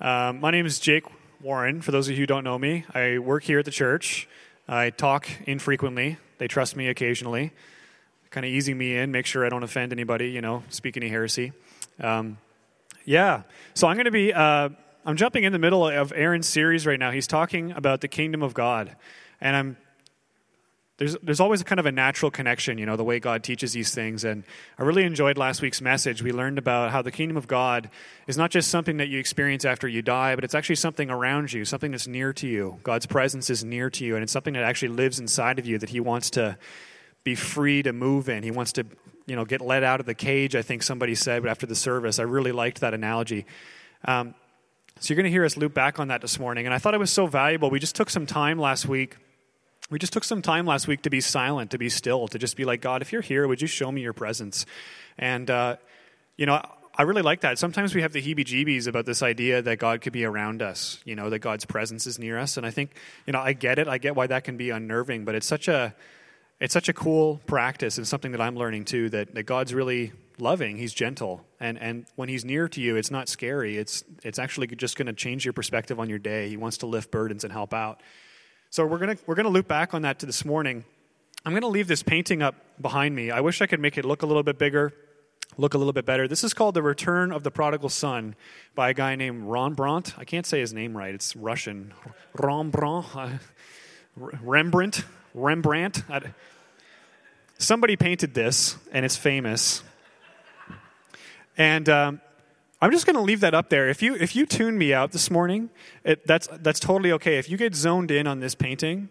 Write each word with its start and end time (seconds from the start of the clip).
Um, 0.00 0.38
my 0.38 0.52
name 0.52 0.64
is 0.64 0.78
Jake 0.78 1.02
Warren. 1.40 1.82
For 1.82 1.90
those 1.90 2.06
of 2.06 2.12
you 2.12 2.18
who 2.18 2.26
don't 2.26 2.44
know 2.44 2.56
me, 2.56 2.84
I 2.94 3.18
work 3.18 3.42
here 3.42 3.58
at 3.58 3.64
the 3.64 3.72
church. 3.72 4.28
I 4.68 4.90
talk 4.90 5.28
infrequently. 5.44 6.18
They 6.38 6.46
trust 6.46 6.76
me 6.76 6.86
occasionally, 6.86 7.52
kind 8.30 8.46
of 8.46 8.52
easing 8.52 8.78
me 8.78 8.96
in, 8.96 9.10
make 9.10 9.26
sure 9.26 9.44
I 9.44 9.48
don't 9.48 9.64
offend 9.64 9.90
anybody, 9.90 10.30
you 10.30 10.40
know, 10.40 10.62
speak 10.68 10.96
any 10.96 11.08
heresy. 11.08 11.52
Um, 11.98 12.38
yeah, 13.06 13.42
so 13.74 13.88
I'm 13.88 13.96
going 13.96 14.04
to 14.04 14.12
be, 14.12 14.32
uh, 14.32 14.68
I'm 15.04 15.16
jumping 15.16 15.42
in 15.42 15.52
the 15.52 15.58
middle 15.58 15.88
of 15.88 16.12
Aaron's 16.14 16.46
series 16.46 16.86
right 16.86 16.98
now. 16.98 17.10
He's 17.10 17.26
talking 17.26 17.72
about 17.72 18.00
the 18.00 18.08
kingdom 18.08 18.40
of 18.40 18.54
God. 18.54 18.94
And 19.40 19.56
I'm 19.56 19.76
there's, 20.98 21.16
there's 21.22 21.38
always 21.38 21.62
kind 21.62 21.78
of 21.78 21.86
a 21.86 21.92
natural 21.92 22.30
connection, 22.30 22.76
you 22.76 22.84
know, 22.84 22.96
the 22.96 23.04
way 23.04 23.20
God 23.20 23.44
teaches 23.44 23.72
these 23.72 23.94
things. 23.94 24.24
And 24.24 24.42
I 24.78 24.82
really 24.82 25.04
enjoyed 25.04 25.38
last 25.38 25.62
week's 25.62 25.80
message. 25.80 26.24
We 26.24 26.32
learned 26.32 26.58
about 26.58 26.90
how 26.90 27.02
the 27.02 27.12
kingdom 27.12 27.36
of 27.36 27.46
God 27.46 27.88
is 28.26 28.36
not 28.36 28.50
just 28.50 28.68
something 28.68 28.96
that 28.96 29.08
you 29.08 29.20
experience 29.20 29.64
after 29.64 29.86
you 29.86 30.02
die, 30.02 30.34
but 30.34 30.42
it's 30.42 30.56
actually 30.56 30.74
something 30.74 31.08
around 31.08 31.52
you, 31.52 31.64
something 31.64 31.92
that's 31.92 32.08
near 32.08 32.32
to 32.34 32.48
you. 32.48 32.80
God's 32.82 33.06
presence 33.06 33.48
is 33.48 33.64
near 33.64 33.90
to 33.90 34.04
you, 34.04 34.16
and 34.16 34.24
it's 34.24 34.32
something 34.32 34.54
that 34.54 34.64
actually 34.64 34.88
lives 34.88 35.20
inside 35.20 35.60
of 35.60 35.66
you 35.66 35.78
that 35.78 35.90
He 35.90 36.00
wants 36.00 36.30
to 36.30 36.58
be 37.22 37.36
free 37.36 37.80
to 37.84 37.92
move 37.92 38.28
in. 38.28 38.42
He 38.42 38.50
wants 38.50 38.72
to, 38.72 38.84
you 39.26 39.36
know, 39.36 39.44
get 39.44 39.60
let 39.60 39.84
out 39.84 40.00
of 40.00 40.06
the 40.06 40.14
cage, 40.14 40.56
I 40.56 40.62
think 40.62 40.82
somebody 40.82 41.14
said 41.14 41.46
after 41.46 41.66
the 41.66 41.76
service. 41.76 42.18
I 42.18 42.24
really 42.24 42.52
liked 42.52 42.80
that 42.80 42.92
analogy. 42.92 43.46
Um, 44.04 44.34
so 44.98 45.14
you're 45.14 45.16
going 45.16 45.24
to 45.24 45.30
hear 45.30 45.44
us 45.44 45.56
loop 45.56 45.74
back 45.74 46.00
on 46.00 46.08
that 46.08 46.22
this 46.22 46.40
morning. 46.40 46.66
And 46.66 46.74
I 46.74 46.78
thought 46.78 46.94
it 46.94 46.98
was 46.98 47.12
so 47.12 47.28
valuable. 47.28 47.70
We 47.70 47.78
just 47.78 47.94
took 47.94 48.10
some 48.10 48.26
time 48.26 48.58
last 48.58 48.86
week 48.86 49.16
we 49.90 49.98
just 49.98 50.12
took 50.12 50.24
some 50.24 50.42
time 50.42 50.66
last 50.66 50.86
week 50.86 51.02
to 51.02 51.10
be 51.10 51.20
silent, 51.20 51.70
to 51.70 51.78
be 51.78 51.88
still, 51.88 52.28
to 52.28 52.38
just 52.38 52.56
be 52.56 52.64
like, 52.64 52.80
God, 52.80 53.02
if 53.02 53.12
you're 53.12 53.22
here, 53.22 53.48
would 53.48 53.62
you 53.62 53.68
show 53.68 53.90
me 53.90 54.02
your 54.02 54.12
presence? 54.12 54.66
And, 55.16 55.50
uh, 55.50 55.76
you 56.36 56.46
know, 56.46 56.62
I 56.94 57.02
really 57.02 57.22
like 57.22 57.42
that. 57.42 57.58
Sometimes 57.58 57.94
we 57.94 58.02
have 58.02 58.12
the 58.12 58.20
heebie 58.20 58.44
jeebies 58.44 58.86
about 58.86 59.06
this 59.06 59.22
idea 59.22 59.62
that 59.62 59.78
God 59.78 60.00
could 60.00 60.12
be 60.12 60.24
around 60.24 60.62
us, 60.62 61.00
you 61.04 61.14
know, 61.14 61.30
that 61.30 61.38
God's 61.38 61.64
presence 61.64 62.06
is 62.06 62.18
near 62.18 62.38
us. 62.38 62.56
And 62.56 62.66
I 62.66 62.70
think, 62.70 62.96
you 63.26 63.32
know, 63.32 63.40
I 63.40 63.52
get 63.52 63.78
it. 63.78 63.86
I 63.86 63.98
get 63.98 64.16
why 64.16 64.26
that 64.26 64.44
can 64.44 64.56
be 64.56 64.70
unnerving, 64.70 65.24
but 65.24 65.34
it's 65.34 65.46
such 65.46 65.68
a, 65.68 65.94
it's 66.60 66.74
such 66.74 66.88
a 66.88 66.92
cool 66.92 67.40
practice 67.46 67.98
and 67.98 68.06
something 68.06 68.32
that 68.32 68.40
I'm 68.40 68.56
learning 68.56 68.84
too 68.84 69.08
that, 69.10 69.32
that 69.34 69.44
God's 69.44 69.72
really 69.72 70.12
loving. 70.38 70.76
He's 70.76 70.92
gentle. 70.92 71.44
And, 71.60 71.78
and 71.78 72.04
when 72.16 72.28
he's 72.28 72.44
near 72.44 72.68
to 72.68 72.80
you, 72.80 72.96
it's 72.96 73.12
not 73.12 73.28
scary. 73.28 73.78
It's, 73.78 74.02
it's 74.24 74.40
actually 74.40 74.66
just 74.66 74.96
going 74.96 75.06
to 75.06 75.12
change 75.12 75.46
your 75.46 75.52
perspective 75.52 76.00
on 76.00 76.08
your 76.08 76.18
day. 76.18 76.48
He 76.48 76.56
wants 76.56 76.78
to 76.78 76.86
lift 76.86 77.12
burdens 77.12 77.44
and 77.44 77.52
help 77.52 77.72
out. 77.72 78.02
So 78.70 78.86
we're 78.86 78.98
going 78.98 79.18
we're 79.26 79.34
gonna 79.34 79.48
loop 79.48 79.68
back 79.68 79.94
on 79.94 80.02
that 80.02 80.18
to 80.20 80.26
this 80.26 80.44
morning. 80.44 80.84
I'm 81.44 81.52
going 81.52 81.62
to 81.62 81.68
leave 81.68 81.86
this 81.88 82.02
painting 82.02 82.42
up 82.42 82.56
behind 82.80 83.14
me. 83.14 83.30
I 83.30 83.40
wish 83.40 83.62
I 83.62 83.66
could 83.66 83.80
make 83.80 83.96
it 83.96 84.04
look 84.04 84.22
a 84.22 84.26
little 84.26 84.42
bit 84.42 84.58
bigger, 84.58 84.92
look 85.56 85.74
a 85.74 85.78
little 85.78 85.92
bit 85.92 86.04
better. 86.04 86.26
This 86.26 86.42
is 86.42 86.52
called 86.52 86.74
The 86.74 86.82
Return 86.82 87.32
of 87.32 87.42
the 87.42 87.50
Prodigal 87.50 87.88
Son 87.88 88.34
by 88.74 88.90
a 88.90 88.94
guy 88.94 89.14
named 89.14 89.44
Rembrandt. 89.44 90.18
I 90.18 90.24
can't 90.24 90.44
say 90.44 90.60
his 90.60 90.74
name 90.74 90.96
right, 90.96 91.14
it's 91.14 91.36
Russian. 91.36 91.94
Rembrandt. 92.34 93.06
Rembrandt. 94.16 95.04
Rembrandt. 95.32 96.02
somebody 97.56 97.96
painted 97.96 98.34
this, 98.34 98.76
and 98.92 99.04
it's 99.04 99.16
famous. 99.16 99.82
And 101.56 101.88
um, 101.88 102.20
I'm 102.80 102.92
just 102.92 103.06
going 103.06 103.16
to 103.16 103.22
leave 103.22 103.40
that 103.40 103.54
up 103.54 103.70
there. 103.70 103.88
If 103.88 104.02
you 104.02 104.14
if 104.14 104.36
you 104.36 104.46
tune 104.46 104.78
me 104.78 104.94
out 104.94 105.10
this 105.10 105.30
morning, 105.30 105.70
it, 106.04 106.26
that's 106.26 106.48
that's 106.60 106.78
totally 106.78 107.12
okay. 107.12 107.38
If 107.38 107.50
you 107.50 107.56
get 107.56 107.74
zoned 107.74 108.10
in 108.10 108.26
on 108.26 108.38
this 108.38 108.54
painting, 108.54 109.08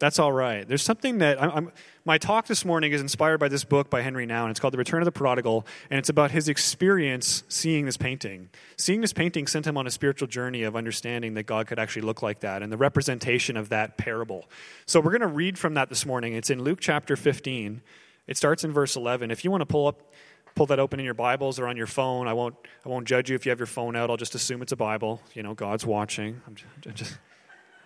that's 0.00 0.18
all 0.18 0.32
right. 0.32 0.66
There's 0.66 0.82
something 0.82 1.18
that 1.18 1.40
I'm, 1.40 1.50
I'm, 1.50 1.72
my 2.04 2.18
talk 2.18 2.48
this 2.48 2.64
morning 2.64 2.92
is 2.92 3.00
inspired 3.00 3.38
by 3.38 3.48
this 3.48 3.62
book 3.62 3.88
by 3.88 4.02
Henry 4.02 4.26
Nouwen, 4.26 4.42
and 4.42 4.50
It's 4.50 4.58
called 4.58 4.74
The 4.74 4.78
Return 4.78 5.00
of 5.00 5.04
the 5.04 5.12
Prodigal, 5.12 5.64
and 5.88 5.98
it's 5.98 6.08
about 6.08 6.32
his 6.32 6.48
experience 6.48 7.44
seeing 7.48 7.84
this 7.84 7.96
painting. 7.96 8.50
Seeing 8.76 9.00
this 9.00 9.12
painting 9.12 9.46
sent 9.46 9.66
him 9.66 9.76
on 9.76 9.86
a 9.86 9.90
spiritual 9.90 10.26
journey 10.26 10.64
of 10.64 10.74
understanding 10.74 11.34
that 11.34 11.44
God 11.44 11.68
could 11.68 11.78
actually 11.78 12.02
look 12.02 12.20
like 12.20 12.40
that 12.40 12.62
and 12.62 12.72
the 12.72 12.76
representation 12.76 13.56
of 13.56 13.68
that 13.68 13.96
parable. 13.96 14.50
So 14.86 14.98
we're 14.98 15.12
going 15.12 15.20
to 15.20 15.28
read 15.28 15.58
from 15.58 15.74
that 15.74 15.88
this 15.88 16.04
morning. 16.04 16.34
It's 16.34 16.50
in 16.50 16.62
Luke 16.62 16.80
chapter 16.80 17.14
15. 17.14 17.80
It 18.26 18.36
starts 18.36 18.64
in 18.64 18.72
verse 18.72 18.96
11. 18.96 19.30
If 19.30 19.44
you 19.44 19.52
want 19.52 19.60
to 19.60 19.66
pull 19.66 19.86
up 19.86 20.12
pull 20.54 20.66
that 20.66 20.78
open 20.78 21.00
in 21.00 21.04
your 21.04 21.14
Bibles 21.14 21.58
or 21.58 21.66
on 21.66 21.76
your 21.76 21.86
phone. 21.86 22.28
I 22.28 22.32
won't, 22.32 22.54
I 22.84 22.88
won't 22.88 23.06
judge 23.06 23.28
you 23.28 23.36
if 23.36 23.44
you 23.44 23.50
have 23.50 23.58
your 23.58 23.66
phone 23.66 23.96
out. 23.96 24.10
I'll 24.10 24.16
just 24.16 24.34
assume 24.34 24.62
it's 24.62 24.72
a 24.72 24.76
Bible. 24.76 25.20
You 25.34 25.42
know, 25.42 25.54
God's 25.54 25.84
watching. 25.84 26.40
I'm 26.46 26.54
just, 26.54 26.68
I'm 26.86 26.94
just, 26.94 27.18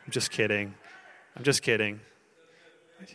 I'm 0.07 0.13
just 0.13 0.31
kidding. 0.31 0.75
I'm 1.37 1.45
just 1.45 1.63
kidding. 1.63 2.01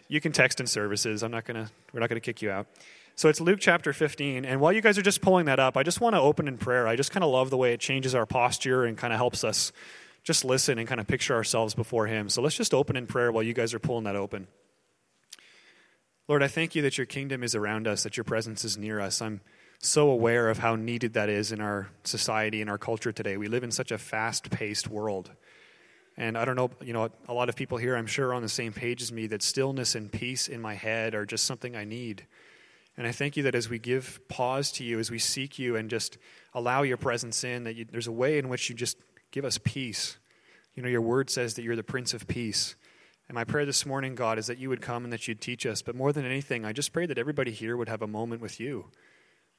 You 0.07 0.21
can 0.21 0.31
text 0.31 0.59
in 0.59 0.67
services. 0.67 1.23
I'm 1.23 1.31
not 1.31 1.45
gonna. 1.45 1.69
We're 1.91 1.99
not 1.99 2.09
gonna 2.09 2.21
kick 2.21 2.41
you 2.41 2.49
out. 2.49 2.67
So 3.15 3.29
it's 3.29 3.39
Luke 3.39 3.59
chapter 3.59 3.93
15. 3.93 4.45
And 4.45 4.59
while 4.59 4.71
you 4.71 4.81
guys 4.81 4.97
are 4.97 5.03
just 5.03 5.21
pulling 5.21 5.45
that 5.45 5.59
up, 5.59 5.77
I 5.77 5.83
just 5.83 6.01
want 6.01 6.15
to 6.15 6.19
open 6.19 6.47
in 6.47 6.57
prayer. 6.57 6.87
I 6.87 6.95
just 6.95 7.11
kind 7.11 7.23
of 7.23 7.29
love 7.29 7.49
the 7.51 7.57
way 7.57 7.73
it 7.73 7.79
changes 7.79 8.15
our 8.15 8.25
posture 8.25 8.85
and 8.85 8.97
kind 8.97 9.13
of 9.13 9.17
helps 9.17 9.43
us 9.43 9.71
just 10.23 10.45
listen 10.45 10.79
and 10.79 10.87
kind 10.87 10.99
of 10.99 11.05
picture 11.05 11.35
ourselves 11.35 11.75
before 11.75 12.07
Him. 12.07 12.29
So 12.29 12.41
let's 12.41 12.55
just 12.55 12.73
open 12.73 12.95
in 12.95 13.05
prayer 13.05 13.31
while 13.31 13.43
you 13.43 13.53
guys 13.53 13.73
are 13.73 13.79
pulling 13.79 14.05
that 14.05 14.15
open. 14.15 14.47
Lord, 16.29 16.41
I 16.41 16.47
thank 16.47 16.73
you 16.73 16.81
that 16.83 16.97
your 16.97 17.05
kingdom 17.05 17.43
is 17.43 17.53
around 17.53 17.85
us, 17.85 18.03
that 18.03 18.15
your 18.15 18.23
presence 18.23 18.63
is 18.63 18.77
near 18.77 19.01
us. 19.01 19.21
I'm 19.21 19.41
so 19.79 20.09
aware 20.09 20.49
of 20.49 20.59
how 20.59 20.77
needed 20.77 21.15
that 21.15 21.27
is 21.27 21.51
in 21.51 21.59
our 21.59 21.89
society 22.05 22.61
and 22.61 22.69
our 22.69 22.77
culture 22.77 23.11
today. 23.11 23.35
We 23.35 23.49
live 23.49 23.65
in 23.65 23.71
such 23.71 23.91
a 23.91 23.97
fast 23.97 24.49
paced 24.49 24.87
world. 24.87 25.31
And 26.15 26.37
I 26.37 26.45
don't 26.45 26.55
know, 26.55 26.71
you 26.81 26.93
know, 26.93 27.09
a 27.27 27.33
lot 27.33 27.49
of 27.49 27.57
people 27.57 27.77
here, 27.77 27.97
I'm 27.97 28.07
sure, 28.07 28.29
are 28.29 28.33
on 28.33 28.41
the 28.41 28.47
same 28.47 28.71
page 28.71 29.01
as 29.01 29.11
me 29.11 29.27
that 29.27 29.43
stillness 29.43 29.95
and 29.95 30.09
peace 30.09 30.47
in 30.47 30.61
my 30.61 30.75
head 30.75 31.13
are 31.13 31.25
just 31.25 31.43
something 31.43 31.75
I 31.75 31.83
need. 31.83 32.25
And 32.95 33.05
I 33.05 33.11
thank 33.11 33.35
you 33.35 33.43
that 33.43 33.55
as 33.55 33.67
we 33.67 33.77
give 33.77 34.21
pause 34.29 34.71
to 34.73 34.85
you, 34.85 34.99
as 34.99 35.11
we 35.11 35.19
seek 35.19 35.59
you 35.59 35.75
and 35.75 35.89
just 35.89 36.17
allow 36.53 36.83
your 36.83 36.95
presence 36.97 37.43
in, 37.43 37.65
that 37.65 37.75
you, 37.75 37.85
there's 37.91 38.07
a 38.07 38.13
way 38.13 38.37
in 38.37 38.47
which 38.47 38.69
you 38.69 38.75
just 38.75 38.97
give 39.31 39.43
us 39.43 39.57
peace. 39.61 40.17
You 40.73 40.83
know, 40.83 40.89
your 40.89 41.01
word 41.01 41.29
says 41.29 41.55
that 41.55 41.63
you're 41.63 41.75
the 41.75 41.83
Prince 41.83 42.13
of 42.13 42.27
Peace. 42.27 42.75
And 43.27 43.35
my 43.35 43.43
prayer 43.45 43.65
this 43.65 43.85
morning, 43.85 44.15
God, 44.15 44.37
is 44.37 44.47
that 44.47 44.57
you 44.57 44.69
would 44.69 44.81
come 44.81 45.03
and 45.03 45.13
that 45.13 45.27
you'd 45.27 45.41
teach 45.41 45.65
us. 45.65 45.81
But 45.81 45.95
more 45.95 46.11
than 46.11 46.25
anything, 46.25 46.65
I 46.65 46.73
just 46.73 46.91
pray 46.91 47.05
that 47.05 47.17
everybody 47.17 47.51
here 47.51 47.77
would 47.77 47.89
have 47.89 48.01
a 48.01 48.07
moment 48.07 48.41
with 48.41 48.59
you, 48.59 48.91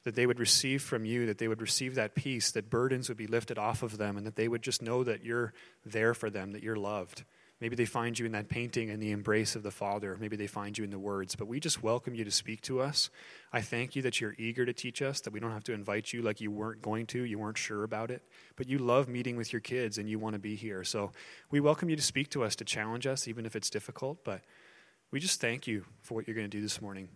that 0.03 0.15
they 0.15 0.27
would 0.27 0.39
receive 0.39 0.83
from 0.83 1.03
you, 1.03 1.25
that 1.25 1.39
they 1.39 1.47
would 1.47 1.61
receive 1.61 1.95
that 1.95 2.13
peace, 2.13 2.51
that 2.51 2.69
burdens 2.69 3.09
would 3.09 3.17
be 3.17 3.27
lifted 3.27 3.57
off 3.57 3.81
of 3.81 3.97
them, 3.97 4.17
and 4.17 4.25
that 4.27 4.35
they 4.35 4.47
would 4.47 4.61
just 4.61 4.81
know 4.81 5.03
that 5.03 5.25
you're 5.25 5.53
there 5.83 6.13
for 6.13 6.29
them, 6.29 6.51
that 6.51 6.63
you're 6.63 6.75
loved. 6.75 7.23
Maybe 7.61 7.77
they 7.77 7.85
find 7.85 8.19
you 8.19 8.25
in 8.25 8.33
that 8.33 8.49
painting 8.49 8.89
and 8.89 9.01
the 9.01 9.11
embrace 9.11 9.55
of 9.55 9.63
the 9.63 9.71
Father. 9.71 10.17
Maybe 10.19 10.35
they 10.35 10.47
find 10.47 10.77
you 10.77 10.83
in 10.83 10.89
the 10.89 10.99
words. 10.99 11.37
But 11.37 11.47
we 11.47 11.61
just 11.61 11.81
welcome 11.81 12.13
you 12.13 12.25
to 12.25 12.31
speak 12.31 12.61
to 12.63 12.81
us. 12.81 13.09
I 13.53 13.61
thank 13.61 13.95
you 13.95 14.01
that 14.01 14.19
you're 14.19 14.35
eager 14.37 14.65
to 14.65 14.73
teach 14.73 15.01
us, 15.01 15.21
that 15.21 15.31
we 15.31 15.39
don't 15.39 15.51
have 15.51 15.63
to 15.65 15.73
invite 15.73 16.11
you 16.11 16.21
like 16.21 16.41
you 16.41 16.51
weren't 16.51 16.81
going 16.81 17.05
to, 17.07 17.23
you 17.23 17.39
weren't 17.39 17.57
sure 17.57 17.83
about 17.83 18.11
it. 18.11 18.23
But 18.57 18.67
you 18.67 18.77
love 18.77 19.07
meeting 19.07 19.37
with 19.37 19.53
your 19.53 19.61
kids 19.61 19.97
and 19.97 20.09
you 20.09 20.19
want 20.19 20.33
to 20.33 20.39
be 20.39 20.55
here. 20.55 20.83
So 20.83 21.11
we 21.49 21.61
welcome 21.61 21.89
you 21.89 21.95
to 21.95 22.01
speak 22.01 22.29
to 22.31 22.43
us, 22.43 22.57
to 22.57 22.65
challenge 22.65 23.07
us, 23.07 23.25
even 23.25 23.45
if 23.45 23.55
it's 23.55 23.69
difficult. 23.69 24.25
But 24.25 24.41
we 25.11 25.21
just 25.21 25.39
thank 25.39 25.65
you 25.65 25.85
for 26.01 26.15
what 26.15 26.27
you're 26.27 26.35
going 26.35 26.49
to 26.49 26.57
do 26.57 26.61
this 26.61 26.81
morning. 26.81 27.07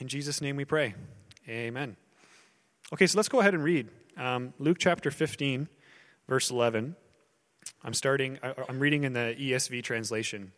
In 0.00 0.08
Jesus' 0.08 0.40
name 0.40 0.56
we 0.56 0.64
pray. 0.64 0.94
Amen. 1.48 1.96
Okay, 2.92 3.06
so 3.06 3.16
let's 3.16 3.28
go 3.28 3.38
ahead 3.38 3.54
and 3.54 3.62
read 3.62 3.88
um, 4.16 4.52
Luke 4.58 4.78
chapter 4.80 5.12
15, 5.12 5.68
verse 6.28 6.50
11. 6.50 6.96
I'm 7.82 7.94
starting, 7.94 8.38
I'm 8.68 8.78
reading 8.78 9.04
in 9.04 9.12
the 9.12 9.34
ESV 9.38 9.82
translation. 9.82 10.52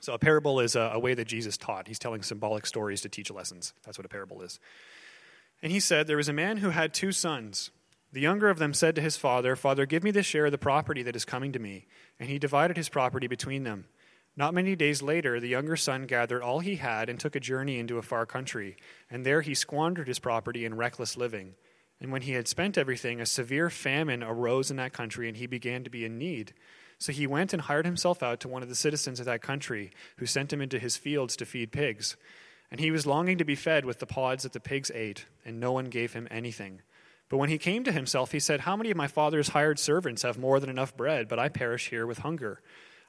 So, 0.00 0.12
a 0.12 0.18
parable 0.18 0.60
is 0.60 0.76
a, 0.76 0.92
a, 0.94 0.98
way 0.98 1.14
that 1.14 1.26
Jesus 1.26 1.56
taught. 1.56 1.88
He's 1.88 1.98
telling 1.98 2.22
symbolic 2.22 2.66
stories 2.66 3.00
to 3.00 3.08
teach 3.08 3.30
lessons. 3.30 3.72
That's 3.84 3.98
what 3.98 4.06
a 4.06 4.08
parable 4.08 4.42
is. 4.42 4.60
And 5.60 5.72
he 5.72 5.80
said, 5.80 6.06
There 6.06 6.16
was 6.16 6.28
a 6.28 6.32
man 6.32 6.58
who 6.58 6.70
had 6.70 6.94
two 6.94 7.10
sons. 7.10 7.70
The 8.12 8.20
younger 8.20 8.48
of 8.48 8.58
them 8.58 8.72
said 8.72 8.94
to 8.94 9.02
his 9.02 9.16
father, 9.16 9.54
Father, 9.54 9.86
give 9.86 10.02
me 10.02 10.10
the 10.10 10.22
share 10.22 10.46
of 10.46 10.52
the 10.52 10.58
property 10.58 11.02
that 11.02 11.16
is 11.16 11.24
coming 11.24 11.52
to 11.52 11.58
me. 11.58 11.86
And 12.18 12.28
he 12.28 12.38
divided 12.38 12.76
his 12.76 12.88
property 12.88 13.26
between 13.26 13.64
them. 13.64 13.86
Not 14.34 14.54
many 14.54 14.76
days 14.76 15.02
later, 15.02 15.40
the 15.40 15.48
younger 15.48 15.76
son 15.76 16.06
gathered 16.06 16.42
all 16.42 16.60
he 16.60 16.76
had 16.76 17.08
and 17.08 17.18
took 17.18 17.34
a 17.34 17.40
journey 17.40 17.78
into 17.78 17.98
a 17.98 18.02
far 18.02 18.24
country. 18.24 18.76
And 19.10 19.26
there 19.26 19.42
he 19.42 19.54
squandered 19.54 20.06
his 20.06 20.20
property 20.20 20.64
in 20.64 20.76
reckless 20.76 21.16
living. 21.16 21.54
And 22.00 22.12
when 22.12 22.22
he 22.22 22.32
had 22.32 22.46
spent 22.46 22.78
everything, 22.78 23.20
a 23.20 23.26
severe 23.26 23.70
famine 23.70 24.22
arose 24.22 24.70
in 24.70 24.76
that 24.76 24.92
country, 24.92 25.28
and 25.28 25.36
he 25.36 25.46
began 25.46 25.84
to 25.84 25.90
be 25.90 26.04
in 26.04 26.18
need. 26.18 26.54
So 26.98 27.12
he 27.12 27.26
went 27.26 27.52
and 27.52 27.62
hired 27.62 27.86
himself 27.86 28.22
out 28.22 28.40
to 28.40 28.48
one 28.48 28.62
of 28.62 28.68
the 28.68 28.74
citizens 28.74 29.20
of 29.20 29.26
that 29.26 29.42
country, 29.42 29.90
who 30.16 30.26
sent 30.26 30.52
him 30.52 30.60
into 30.60 30.78
his 30.78 30.96
fields 30.96 31.36
to 31.36 31.46
feed 31.46 31.72
pigs. 31.72 32.16
And 32.70 32.80
he 32.80 32.90
was 32.90 33.06
longing 33.06 33.38
to 33.38 33.44
be 33.44 33.54
fed 33.54 33.84
with 33.84 33.98
the 33.98 34.06
pods 34.06 34.42
that 34.42 34.52
the 34.52 34.60
pigs 34.60 34.90
ate, 34.94 35.26
and 35.44 35.58
no 35.58 35.72
one 35.72 35.86
gave 35.86 36.12
him 36.12 36.28
anything. 36.30 36.82
But 37.28 37.38
when 37.38 37.50
he 37.50 37.58
came 37.58 37.84
to 37.84 37.92
himself, 37.92 38.32
he 38.32 38.40
said, 38.40 38.60
How 38.60 38.76
many 38.76 38.90
of 38.90 38.96
my 38.96 39.06
father's 39.06 39.50
hired 39.50 39.78
servants 39.78 40.22
have 40.22 40.38
more 40.38 40.60
than 40.60 40.70
enough 40.70 40.96
bread, 40.96 41.28
but 41.28 41.38
I 41.38 41.48
perish 41.48 41.90
here 41.90 42.06
with 42.06 42.18
hunger? 42.18 42.60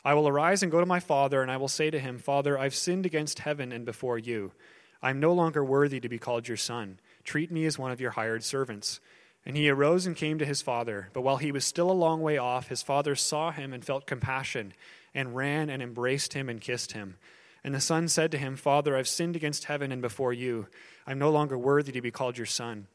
I 0.04 0.14
will 0.14 0.28
arise 0.28 0.64
and 0.64 0.72
go 0.72 0.80
to 0.80 0.86
my 0.86 1.00
father, 1.00 1.42
and 1.42 1.52
I 1.52 1.58
will 1.58 1.68
say 1.68 1.90
to 1.90 2.00
him, 2.00 2.20
Father, 2.20 2.58
I've 2.58 2.76
sinned 2.76 3.06
against 3.06 3.40
heaven 3.40 3.72
and 3.72 3.86
before 3.86 4.18
you. 4.18 4.52
I 5.02 5.10
am 5.10 5.20
no 5.20 5.34
longer 5.34 5.64
worthy 5.64 6.00
to 6.00 6.10
be 6.10 6.18
called 6.18 6.48
your 6.48 6.58
son. 6.58 7.00
Treat 7.30 7.52
me 7.52 7.68
as 7.68 7.78
one 7.78 7.92
of 7.92 8.02
your 8.02 8.10
hired 8.10 8.44
servants. 8.44 9.00
And 9.46 9.56
he 9.56 9.70
arose 9.70 10.08
and 10.08 10.16
came 10.16 10.40
to 10.40 10.48
his 10.48 10.64
father. 10.64 11.10
But 11.14 11.22
while 11.22 11.38
he 11.38 11.52
was 11.52 11.64
still 11.64 11.92
a 11.92 11.94
long 11.94 12.24
way 12.24 12.40
off, 12.40 12.70
his 12.70 12.82
father 12.82 13.14
saw 13.14 13.52
him 13.52 13.72
and 13.72 13.86
felt 13.86 14.08
compassion, 14.08 14.74
and 15.14 15.36
ran 15.36 15.70
and 15.70 15.84
embraced 15.84 16.34
him 16.34 16.50
and 16.50 16.60
kissed 16.60 16.94
him. 16.94 17.18
And 17.64 17.76
the 17.76 17.80
son 17.80 18.08
said 18.08 18.32
to 18.32 18.40
him, 18.40 18.56
Father, 18.56 18.98
I've 18.98 19.08
sinned 19.08 19.36
against 19.36 19.66
heaven 19.66 19.92
and 19.92 20.02
before 20.02 20.34
you. 20.34 20.70
I'm 21.06 21.20
no 21.20 21.30
longer 21.30 21.56
worthy 21.56 21.92
to 21.92 22.02
be 22.02 22.10
called 22.10 22.36
your 22.36 22.48
son. 22.48 22.88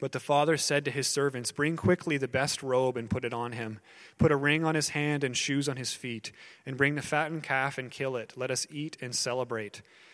But 0.00 0.10
the 0.10 0.18
father 0.18 0.56
said 0.56 0.84
to 0.86 0.90
his 0.90 1.06
servants, 1.06 1.52
Bring 1.52 1.76
quickly 1.76 2.16
the 2.16 2.26
best 2.26 2.64
robe 2.64 2.96
and 2.96 3.08
put 3.08 3.24
it 3.24 3.32
on 3.32 3.52
him. 3.52 3.78
Put 4.18 4.32
a 4.32 4.36
ring 4.36 4.64
on 4.64 4.74
his 4.74 4.88
hand 4.88 5.22
and 5.22 5.36
shoes 5.36 5.68
on 5.68 5.76
his 5.76 5.92
feet. 5.92 6.32
And 6.66 6.76
bring 6.76 6.96
the 6.96 7.02
fattened 7.02 7.44
calf 7.44 7.78
and 7.78 7.88
kill 7.88 8.16
it. 8.16 8.32
Let 8.34 8.50
us 8.50 8.66
eat 8.68 8.96
and 9.00 9.14
celebrate. 9.14 9.80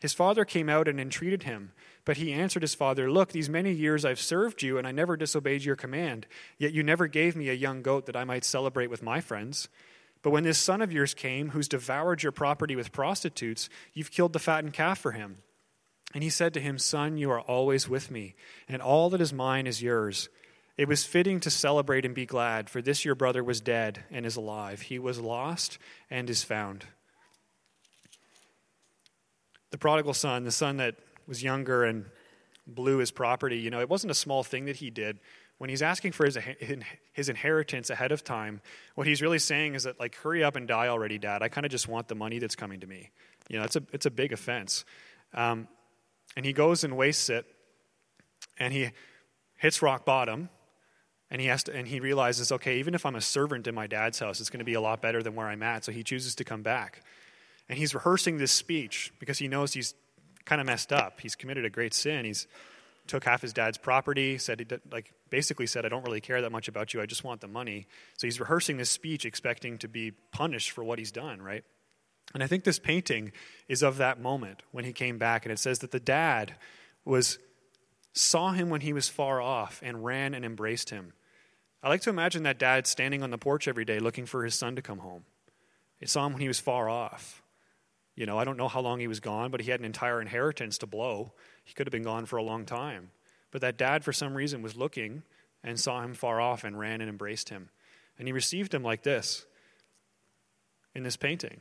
His 0.00 0.14
father 0.14 0.44
came 0.44 0.68
out 0.68 0.88
and 0.88 0.98
entreated 0.98 1.44
him. 1.44 1.72
But 2.04 2.16
he 2.16 2.32
answered 2.32 2.62
his 2.62 2.74
father, 2.74 3.10
Look, 3.10 3.32
these 3.32 3.50
many 3.50 3.72
years 3.72 4.04
I've 4.04 4.20
served 4.20 4.62
you, 4.62 4.78
and 4.78 4.86
I 4.86 4.92
never 4.92 5.16
disobeyed 5.16 5.64
your 5.64 5.76
command. 5.76 6.26
Yet 6.58 6.72
you 6.72 6.82
never 6.82 7.06
gave 7.06 7.36
me 7.36 7.50
a 7.50 7.54
young 7.54 7.82
goat 7.82 8.06
that 8.06 8.16
I 8.16 8.24
might 8.24 8.44
celebrate 8.44 8.88
with 8.88 9.02
my 9.02 9.20
friends. 9.20 9.68
But 10.22 10.30
when 10.30 10.44
this 10.44 10.58
son 10.58 10.82
of 10.82 10.92
yours 10.92 11.14
came, 11.14 11.50
who's 11.50 11.68
devoured 11.68 12.22
your 12.22 12.32
property 12.32 12.76
with 12.76 12.92
prostitutes, 12.92 13.68
you've 13.92 14.10
killed 14.10 14.32
the 14.32 14.38
fattened 14.38 14.72
calf 14.72 14.98
for 14.98 15.12
him. 15.12 15.38
And 16.14 16.22
he 16.22 16.30
said 16.30 16.54
to 16.54 16.60
him, 16.60 16.78
Son, 16.78 17.16
you 17.16 17.30
are 17.30 17.40
always 17.40 17.88
with 17.88 18.10
me, 18.10 18.34
and 18.68 18.82
all 18.82 19.10
that 19.10 19.20
is 19.20 19.32
mine 19.32 19.66
is 19.66 19.82
yours. 19.82 20.28
It 20.76 20.88
was 20.88 21.04
fitting 21.04 21.40
to 21.40 21.50
celebrate 21.50 22.04
and 22.04 22.14
be 22.14 22.26
glad, 22.26 22.70
for 22.70 22.80
this 22.80 23.04
your 23.04 23.14
brother 23.14 23.44
was 23.44 23.60
dead 23.60 24.04
and 24.10 24.24
is 24.24 24.36
alive. 24.36 24.82
He 24.82 24.98
was 24.98 25.20
lost 25.20 25.78
and 26.10 26.28
is 26.28 26.42
found. 26.42 26.86
The 29.70 29.78
prodigal 29.78 30.14
son, 30.14 30.44
the 30.44 30.50
son 30.50 30.78
that 30.78 30.96
was 31.26 31.42
younger 31.42 31.84
and 31.84 32.06
blew 32.66 32.98
his 32.98 33.10
property, 33.10 33.58
you 33.58 33.70
know, 33.70 33.80
it 33.80 33.88
wasn't 33.88 34.10
a 34.10 34.14
small 34.14 34.42
thing 34.42 34.66
that 34.66 34.76
he 34.76 34.90
did. 34.90 35.18
When 35.58 35.68
he's 35.68 35.82
asking 35.82 36.12
for 36.12 36.24
his, 36.24 36.38
his 37.12 37.28
inheritance 37.28 37.90
ahead 37.90 38.12
of 38.12 38.24
time, 38.24 38.62
what 38.94 39.06
he's 39.06 39.20
really 39.20 39.38
saying 39.38 39.74
is 39.74 39.82
that, 39.82 40.00
like, 40.00 40.14
hurry 40.16 40.42
up 40.42 40.56
and 40.56 40.66
die 40.66 40.88
already, 40.88 41.18
Dad. 41.18 41.42
I 41.42 41.48
kind 41.48 41.66
of 41.66 41.70
just 41.70 41.86
want 41.86 42.08
the 42.08 42.14
money 42.14 42.38
that's 42.38 42.56
coming 42.56 42.80
to 42.80 42.86
me. 42.86 43.10
You 43.48 43.58
know, 43.58 43.64
it's 43.64 43.76
a, 43.76 43.82
it's 43.92 44.06
a 44.06 44.10
big 44.10 44.32
offense. 44.32 44.84
Um, 45.34 45.68
and 46.34 46.46
he 46.46 46.52
goes 46.52 46.82
and 46.82 46.96
wastes 46.96 47.28
it, 47.28 47.44
and 48.58 48.72
he 48.72 48.90
hits 49.56 49.82
rock 49.82 50.04
bottom 50.04 50.48
and 51.30 51.40
he 51.40 51.46
has 51.46 51.62
to, 51.64 51.74
and 51.74 51.86
he 51.86 52.00
realizes, 52.00 52.50
okay, 52.50 52.78
even 52.78 52.94
if 52.94 53.06
I'm 53.06 53.14
a 53.14 53.20
servant 53.20 53.66
in 53.66 53.74
my 53.74 53.86
dad's 53.86 54.18
house, 54.18 54.40
it's 54.40 54.50
going 54.50 54.58
to 54.58 54.64
be 54.64 54.74
a 54.74 54.80
lot 54.80 55.00
better 55.00 55.22
than 55.22 55.34
where 55.34 55.46
I'm 55.46 55.62
at. 55.62 55.84
So 55.84 55.92
he 55.92 56.02
chooses 56.02 56.34
to 56.36 56.44
come 56.44 56.62
back. 56.62 57.04
And 57.70 57.78
he's 57.78 57.94
rehearsing 57.94 58.38
this 58.38 58.50
speech 58.50 59.12
because 59.20 59.38
he 59.38 59.46
knows 59.46 59.72
he's 59.72 59.94
kind 60.44 60.60
of 60.60 60.66
messed 60.66 60.92
up. 60.92 61.20
He's 61.20 61.36
committed 61.36 61.64
a 61.64 61.70
great 61.70 61.94
sin. 61.94 62.24
He's 62.24 62.48
took 63.06 63.24
half 63.24 63.42
his 63.42 63.52
dad's 63.52 63.78
property, 63.78 64.38
said 64.38 64.58
he 64.58 64.64
did, 64.64 64.80
like 64.90 65.12
basically 65.30 65.68
said, 65.68 65.86
I 65.86 65.88
don't 65.88 66.04
really 66.04 66.20
care 66.20 66.42
that 66.42 66.50
much 66.50 66.66
about 66.66 66.92
you. 66.92 67.00
I 67.00 67.06
just 67.06 67.22
want 67.22 67.40
the 67.40 67.48
money. 67.48 67.86
So 68.16 68.26
he's 68.26 68.40
rehearsing 68.40 68.76
this 68.76 68.90
speech 68.90 69.24
expecting 69.24 69.78
to 69.78 69.88
be 69.88 70.10
punished 70.32 70.72
for 70.72 70.82
what 70.82 70.98
he's 70.98 71.12
done, 71.12 71.40
right? 71.40 71.62
And 72.34 72.42
I 72.42 72.48
think 72.48 72.64
this 72.64 72.80
painting 72.80 73.30
is 73.68 73.82
of 73.82 73.98
that 73.98 74.20
moment 74.20 74.64
when 74.72 74.84
he 74.84 74.92
came 74.92 75.16
back 75.16 75.44
and 75.44 75.52
it 75.52 75.58
says 75.60 75.78
that 75.78 75.92
the 75.92 76.00
dad 76.00 76.56
was 77.04 77.38
saw 78.12 78.50
him 78.50 78.68
when 78.68 78.80
he 78.80 78.92
was 78.92 79.08
far 79.08 79.40
off 79.40 79.80
and 79.84 80.04
ran 80.04 80.34
and 80.34 80.44
embraced 80.44 80.90
him. 80.90 81.12
I 81.84 81.88
like 81.88 82.00
to 82.02 82.10
imagine 82.10 82.42
that 82.42 82.58
dad 82.58 82.88
standing 82.88 83.22
on 83.22 83.30
the 83.30 83.38
porch 83.38 83.68
every 83.68 83.84
day 83.84 84.00
looking 84.00 84.26
for 84.26 84.44
his 84.44 84.56
son 84.56 84.74
to 84.74 84.82
come 84.82 84.98
home. 84.98 85.22
He 86.00 86.06
saw 86.06 86.26
him 86.26 86.32
when 86.32 86.42
he 86.42 86.48
was 86.48 86.58
far 86.58 86.88
off. 86.88 87.39
You 88.20 88.26
know, 88.26 88.36
I 88.36 88.44
don't 88.44 88.58
know 88.58 88.68
how 88.68 88.82
long 88.82 89.00
he 89.00 89.08
was 89.08 89.18
gone, 89.18 89.50
but 89.50 89.62
he 89.62 89.70
had 89.70 89.80
an 89.80 89.86
entire 89.86 90.20
inheritance 90.20 90.76
to 90.76 90.86
blow. 90.86 91.32
He 91.64 91.72
could 91.72 91.86
have 91.86 91.90
been 91.90 92.02
gone 92.02 92.26
for 92.26 92.36
a 92.36 92.42
long 92.42 92.66
time. 92.66 93.12
But 93.50 93.62
that 93.62 93.78
dad, 93.78 94.04
for 94.04 94.12
some 94.12 94.34
reason, 94.34 94.60
was 94.60 94.76
looking 94.76 95.22
and 95.64 95.80
saw 95.80 96.02
him 96.02 96.12
far 96.12 96.38
off 96.38 96.62
and 96.62 96.78
ran 96.78 97.00
and 97.00 97.08
embraced 97.08 97.48
him. 97.48 97.70
And 98.18 98.28
he 98.28 98.32
received 98.32 98.74
him 98.74 98.82
like 98.82 99.04
this 99.04 99.46
in 100.94 101.02
this 101.02 101.16
painting. 101.16 101.60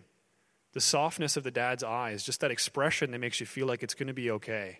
The 0.73 0.81
softness 0.81 1.37
of 1.37 1.45
the 1.45 1.49
dad's 1.49 1.81
eyes, 1.81 2.25
just 2.25 2.41
that 2.41 2.51
expression 2.51 3.11
that 3.11 3.19
makes 3.19 3.39
you 3.39 3.45
feel 3.45 3.65
like 3.65 3.81
it's 3.81 3.95
going 3.95 4.07
to 4.07 4.13
be 4.13 4.29
okay. 4.29 4.79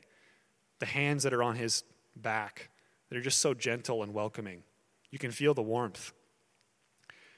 The 0.79 0.85
hands 0.85 1.23
that 1.23 1.33
are 1.33 1.43
on 1.43 1.55
his 1.55 1.85
back 2.13 2.71
that 3.07 3.17
are 3.17 3.21
just 3.21 3.39
so 3.39 3.53
gentle 3.53 4.03
and 4.03 4.13
welcoming. 4.13 4.63
You 5.11 5.17
can 5.17 5.31
feel 5.31 5.53
the 5.53 5.61
warmth. 5.61 6.11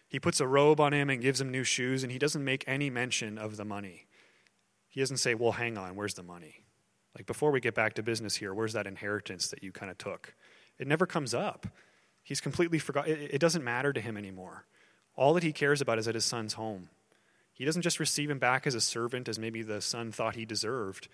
He 0.07 0.19
puts 0.19 0.39
a 0.39 0.47
robe 0.47 0.79
on 0.79 0.95
him 0.95 1.11
and 1.11 1.21
gives 1.21 1.39
him 1.39 1.51
new 1.51 1.63
shoes, 1.63 2.01
and 2.01 2.11
he 2.11 2.17
doesn't 2.17 2.43
make 2.43 2.63
any 2.65 2.89
mention 2.89 3.37
of 3.37 3.57
the 3.57 3.65
money. 3.65 4.07
He 4.91 4.99
doesn't 4.99 5.17
say, 5.17 5.33
Well, 5.33 5.53
hang 5.53 5.77
on, 5.77 5.95
where's 5.95 6.13
the 6.13 6.21
money? 6.21 6.63
Like, 7.17 7.25
before 7.25 7.51
we 7.51 7.59
get 7.59 7.73
back 7.73 7.95
to 7.95 8.03
business 8.03 8.35
here, 8.35 8.53
where's 8.53 8.73
that 8.73 8.87
inheritance 8.87 9.47
that 9.47 9.63
you 9.63 9.71
kind 9.71 9.89
of 9.89 9.97
took? 9.97 10.35
It 10.77 10.87
never 10.87 11.05
comes 11.05 11.33
up. 11.33 11.67
He's 12.23 12.39
completely 12.39 12.77
forgot. 12.77 13.07
It, 13.07 13.31
it 13.33 13.39
doesn't 13.39 13.63
matter 13.63 13.91
to 13.91 13.99
him 13.99 14.15
anymore. 14.15 14.65
All 15.15 15.33
that 15.33 15.43
he 15.43 15.51
cares 15.51 15.81
about 15.81 15.97
is 15.97 16.07
at 16.07 16.15
his 16.15 16.25
son's 16.25 16.53
home. 16.53 16.89
He 17.53 17.65
doesn't 17.65 17.81
just 17.81 17.99
receive 17.99 18.29
him 18.29 18.39
back 18.39 18.65
as 18.65 18.75
a 18.75 18.81
servant, 18.81 19.27
as 19.27 19.39
maybe 19.39 19.61
the 19.61 19.81
son 19.81 20.11
thought 20.11 20.35
he 20.35 20.45
deserved, 20.45 21.07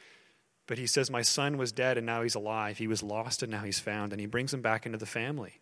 but 0.67 0.77
he 0.77 0.85
says, 0.85 1.09
My 1.09 1.21
son 1.21 1.57
was 1.57 1.71
dead 1.71 1.97
and 1.97 2.05
now 2.05 2.21
he's 2.21 2.35
alive. 2.35 2.77
He 2.77 2.87
was 2.87 3.01
lost 3.01 3.41
and 3.41 3.51
now 3.51 3.61
he's 3.61 3.79
found. 3.79 4.11
And 4.11 4.19
he 4.19 4.27
brings 4.27 4.53
him 4.53 4.61
back 4.61 4.85
into 4.85 4.97
the 4.97 5.05
family. 5.05 5.59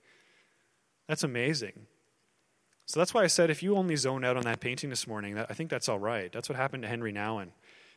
That's 1.07 1.23
amazing. 1.23 1.85
So 2.87 2.99
that's 2.99 3.13
why 3.13 3.23
I 3.23 3.27
said 3.27 3.49
if 3.49 3.63
you 3.63 3.75
only 3.75 3.95
zone 3.95 4.23
out 4.23 4.37
on 4.37 4.43
that 4.43 4.59
painting 4.59 4.89
this 4.89 5.07
morning, 5.07 5.37
I 5.37 5.53
think 5.53 5.69
that's 5.69 5.89
all 5.89 5.99
right. 5.99 6.31
That's 6.31 6.49
what 6.49 6.55
happened 6.55 6.83
to 6.83 6.89
Henry 6.89 7.13
Nouwen. 7.13 7.49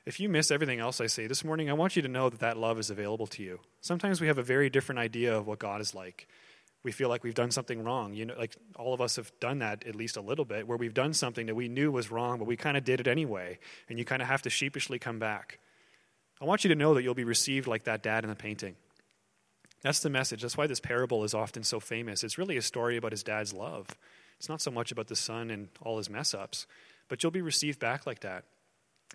If 0.08 0.19
you 0.19 0.31
miss 0.31 0.50
everything 0.50 0.81
else 0.81 1.02
I 1.02 1.06
say 1.06 1.26
this 1.26 1.44
morning, 1.44 1.69
I 1.69 1.75
want 1.75 1.94
you 1.94 2.00
to 2.00 2.08
know 2.08 2.31
that 2.31 2.40
that 2.40 2.56
love 2.56 2.78
is 2.78 2.88
available 2.88 3.26
to 3.26 3.43
you. 3.43 3.60
Sometimes 3.82 4.22
we 4.22 4.28
have 4.28 4.38
a 4.38 4.43
very 4.43 4.70
different 4.70 5.00
idea 5.00 5.37
of 5.37 5.46
what 5.46 5.58
God 5.58 5.82
is 5.82 5.94
like. 5.94 6.26
We 6.82 6.93
feel 6.93 7.10
like 7.10 7.22
we've 7.22 7.34
done 7.34 7.50
something 7.50 7.84
wrong. 7.84 8.14
You 8.14 8.25
know, 8.25 8.34
like 8.38 8.56
all 8.75 8.94
of 8.94 9.02
us 9.02 9.16
have 9.16 9.31
done 9.38 9.58
that 9.58 9.87
at 9.87 9.94
least 9.94 10.16
a 10.16 10.22
little 10.22 10.46
bit, 10.46 10.66
where 10.66 10.78
we've 10.78 10.94
done 10.94 11.12
something 11.12 11.44
that 11.44 11.55
we 11.55 11.69
knew 11.69 11.93
was 11.93 12.10
wrong, 12.10 12.38
but 12.38 12.46
we 12.46 12.56
kind 12.56 12.78
of 12.78 12.84
did 12.84 13.00
it 13.00 13.06
anyway, 13.06 13.58
and 13.90 13.99
you 13.99 14.06
kind 14.06 14.22
of 14.22 14.28
have 14.28 14.40
to 14.40 14.49
sheepishly 14.49 14.99
come 14.99 15.19
back. 15.19 15.58
I 16.40 16.46
want 16.46 16.64
you 16.64 16.69
to 16.69 16.75
know 16.75 16.94
that 16.94 17.02
you'll 17.02 17.12
be 17.12 17.25
received 17.25 17.66
like 17.66 17.84
that 17.84 18.02
dad 18.02 18.25
in 18.25 18.31
the 18.31 18.34
painting. 18.34 18.76
That's 19.82 20.00
the 20.00 20.08
message. 20.08 20.40
That's 20.40 20.56
why 20.56 20.69
this 20.69 20.81
parable 20.81 21.22
is 21.22 21.34
often 21.34 21.64
so 21.64 21.81
famous. 21.81 22.25
It's 22.25 22.38
really 22.38 22.56
a 22.56 22.62
story 22.62 22.96
about 22.96 23.12
his 23.12 23.22
dad's 23.22 23.52
love. 23.52 23.88
It's 24.38 24.49
not 24.49 24.62
so 24.62 24.70
much 24.70 24.90
about 24.90 25.08
the 25.08 25.16
son 25.16 25.50
and 25.50 25.69
all 25.82 25.99
his 25.99 26.08
mess 26.08 26.32
ups, 26.32 26.66
but 27.08 27.22
you'll 27.22 27.31
be 27.31 27.43
received 27.43 27.78
back 27.78 28.06
like 28.06 28.20
that. 28.20 28.44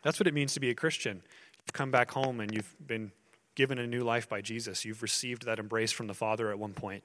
That's 0.01 0.19
what 0.19 0.27
it 0.27 0.33
means 0.33 0.53
to 0.53 0.59
be 0.59 0.69
a 0.69 0.75
Christian. 0.75 1.21
You've 1.65 1.73
come 1.73 1.91
back 1.91 2.11
home 2.11 2.39
and 2.39 2.53
you've 2.53 2.75
been 2.85 3.11
given 3.55 3.77
a 3.77 3.87
new 3.87 4.03
life 4.03 4.27
by 4.27 4.41
Jesus. 4.41 4.83
You've 4.83 5.01
received 5.01 5.45
that 5.45 5.59
embrace 5.59 5.91
from 5.91 6.07
the 6.07 6.13
Father 6.13 6.49
at 6.49 6.59
one 6.59 6.73
point. 6.73 7.03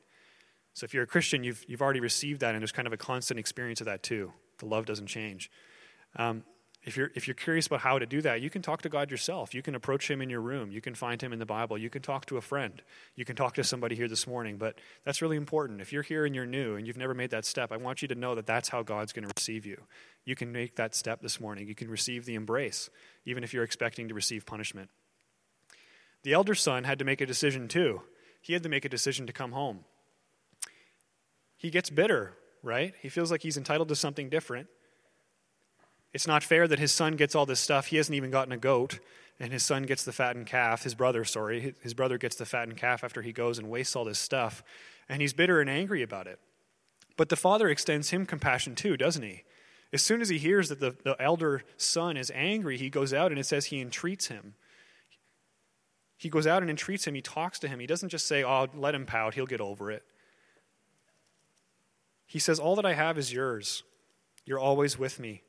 So 0.75 0.85
if 0.85 0.95
you're 0.95 1.04
a 1.04 1.09
Christian, 1.09 1.45
you've, 1.45 1.64
you've 1.68 1.83
already 1.83 2.00
received 2.00 2.40
that, 2.40 2.54
and 2.54 2.62
there's 2.62 2.73
kind 2.73 2.87
of 2.87 2.92
a 2.92 2.97
constant 2.97 3.38
experience 3.38 3.80
of 3.80 3.87
that 3.87 4.02
too. 4.02 4.33
The 4.59 4.66
love 4.66 4.87
doesn't 4.87 5.09
change. 5.09 5.50
Um, 6.16 6.45
if 6.85 6.97
you're, 6.97 7.11
if 7.14 7.26
you're 7.26 7.35
curious 7.35 7.66
about 7.66 7.80
how 7.80 7.99
to 7.99 8.07
do 8.07 8.23
that, 8.23 8.40
you 8.40 8.49
can 8.49 8.62
talk 8.62 8.83
to 8.83 8.88
God 8.88 9.11
yourself. 9.11 9.52
You 9.54 9.61
can 9.61 9.75
approach 9.75 10.11
Him 10.11 10.23
in 10.23 10.30
your 10.30 10.40
room. 10.40 10.71
You 10.71 10.80
can 10.80 10.95
find 10.95 11.21
Him 11.21 11.33
in 11.33 11.38
the 11.38 11.45
Bible. 11.45 11.76
You 11.76 11.90
can 11.90 12.00
talk 12.00 12.25
to 12.26 12.37
a 12.37 12.40
friend. 12.40 12.80
You 13.14 13.25
can 13.25 13.37
talk 13.37 13.54
to 13.54 13.64
somebody 13.64 13.97
here 13.97 14.09
this 14.09 14.26
morning. 14.26 14.57
But 14.57 14.78
that's 15.04 15.21
really 15.21 15.37
important. 15.37 15.80
If 15.80 15.92
you're 15.92 16.02
here 16.02 16.25
and 16.25 16.35
you're 16.35 16.47
new 16.47 16.76
and 16.76 16.87
you've 16.87 16.97
never 16.97 17.14
made 17.14 17.30
that 17.30 17.45
step, 17.45 17.73
I 17.73 17.76
want 17.76 18.00
you 18.00 18.09
to 18.09 18.14
know 18.14 18.35
that 18.37 18.47
that's 18.47 18.68
how 18.68 18.83
God's 18.83 19.12
going 19.12 19.26
to 19.26 19.33
receive 19.37 19.66
you. 19.66 19.83
You 20.28 20.37
can 20.37 20.52
make 20.52 20.76
that 20.76 20.94
step 20.94 21.23
this 21.23 21.40
morning. 21.40 21.68
You 21.68 21.75
can 21.75 21.88
receive 21.88 22.26
the 22.26 22.35
embrace, 22.35 22.90
even 23.25 23.42
if 23.42 23.54
you're 23.54 23.64
expecting 23.64 24.08
to 24.08 24.14
receive 24.14 24.44
punishment. 24.44 24.90
The 26.23 26.35
elder 26.35 26.54
son 26.54 26.85
had 26.85 26.99
to 26.99 27.04
make 27.06 27.23
a 27.23 27.26
decision 27.26 27.66
too. 27.66 28.02
He 28.42 28.52
had 28.52 28.62
to 28.64 28.68
make 28.68 28.85
a 28.85 28.90
decision 28.90 29.26
to 29.26 29.32
come 29.32 29.52
home. 29.52 29.87
He 31.56 31.70
gets 31.70 31.88
bitter, 31.88 32.35
right? 32.62 32.92
He 33.00 33.08
feels 33.08 33.30
like 33.30 33.40
he's 33.40 33.56
entitled 33.56 33.88
to 33.88 33.97
something 33.97 34.28
different. 34.28 34.66
It's 36.12 36.26
not 36.26 36.42
fair 36.42 36.68
that 36.68 36.78
his 36.78 36.92
son 36.92 37.16
gets 37.16 37.35
all 37.35 37.47
this 37.47 37.61
stuff. 37.61 37.87
He 37.87 37.97
hasn't 37.97 38.14
even 38.14 38.30
gotten 38.30 38.52
a 38.52 38.58
goat, 38.58 38.99
and 39.40 39.50
his 39.50 39.64
son 39.64 39.85
gets 39.85 40.04
the 40.04 40.12
fattened 40.12 40.47
calf. 40.47 40.82
His 40.82 40.94
brother, 40.94 41.25
sorry, 41.25 41.75
his 41.80 41.94
brother 41.94 42.18
gets 42.18 42.37
the 42.37 42.44
fattened 42.44 42.76
calf 42.76 43.02
after 43.02 43.23
he 43.23 43.32
goes 43.32 43.58
and 43.58 43.70
wastes 43.70 43.97
all 43.97 44.04
this 44.04 44.18
stuff. 44.18 44.62
And 45.08 45.23
he's 45.23 45.32
bitter 45.32 45.58
and 45.58 45.70
angry 45.70 46.02
about 46.02 46.26
it. 46.26 46.38
But 47.16 47.30
the 47.30 47.37
father 47.37 47.70
extends 47.70 48.11
him 48.11 48.26
compassion 48.26 48.75
too, 48.75 48.99
doesn't 48.99 49.23
he? 49.23 49.44
As 49.92 50.02
soon 50.02 50.21
as 50.21 50.28
he 50.28 50.38
hears 50.38 50.68
that 50.68 50.80
the, 50.80 50.97
the 51.02 51.16
elder 51.21 51.62
son 51.76 52.16
is 52.16 52.30
angry, 52.35 52.76
he 52.76 52.90
goes 52.90 53.14
out 53.14 53.30
and 53.30 53.40
it 53.40 53.47
says 53.47 53.66
he 53.66 53.80
entreats 53.80 54.26
him. 54.26 54.54
He 56.18 56.28
goes 56.28 56.47
out 56.47 56.62
and 56.62 56.71
entreats 56.71 57.07
him. 57.07 57.14
He 57.14 57.23
talks 57.23 57.59
to 57.61 57.68
him. 57.68 57.78
He 57.78 57.87
doesn't 57.87 58.09
just 58.09 58.26
say, 58.26 58.42
Oh, 58.42 58.66
let 58.75 58.95
him 58.95 59.07
pout, 59.07 59.35
he'll 59.35 59.47
get 59.47 59.61
over 59.61 59.90
it. 59.90 60.02
He 62.26 62.38
says, 62.38 62.59
All 62.59 62.76
that 62.76 62.85
I 62.85 62.92
have 62.92 63.16
is 63.16 63.33
yours. 63.33 63.83
You're 64.45 64.59
always 64.59 64.99
with 64.99 65.18
me. 65.18 65.42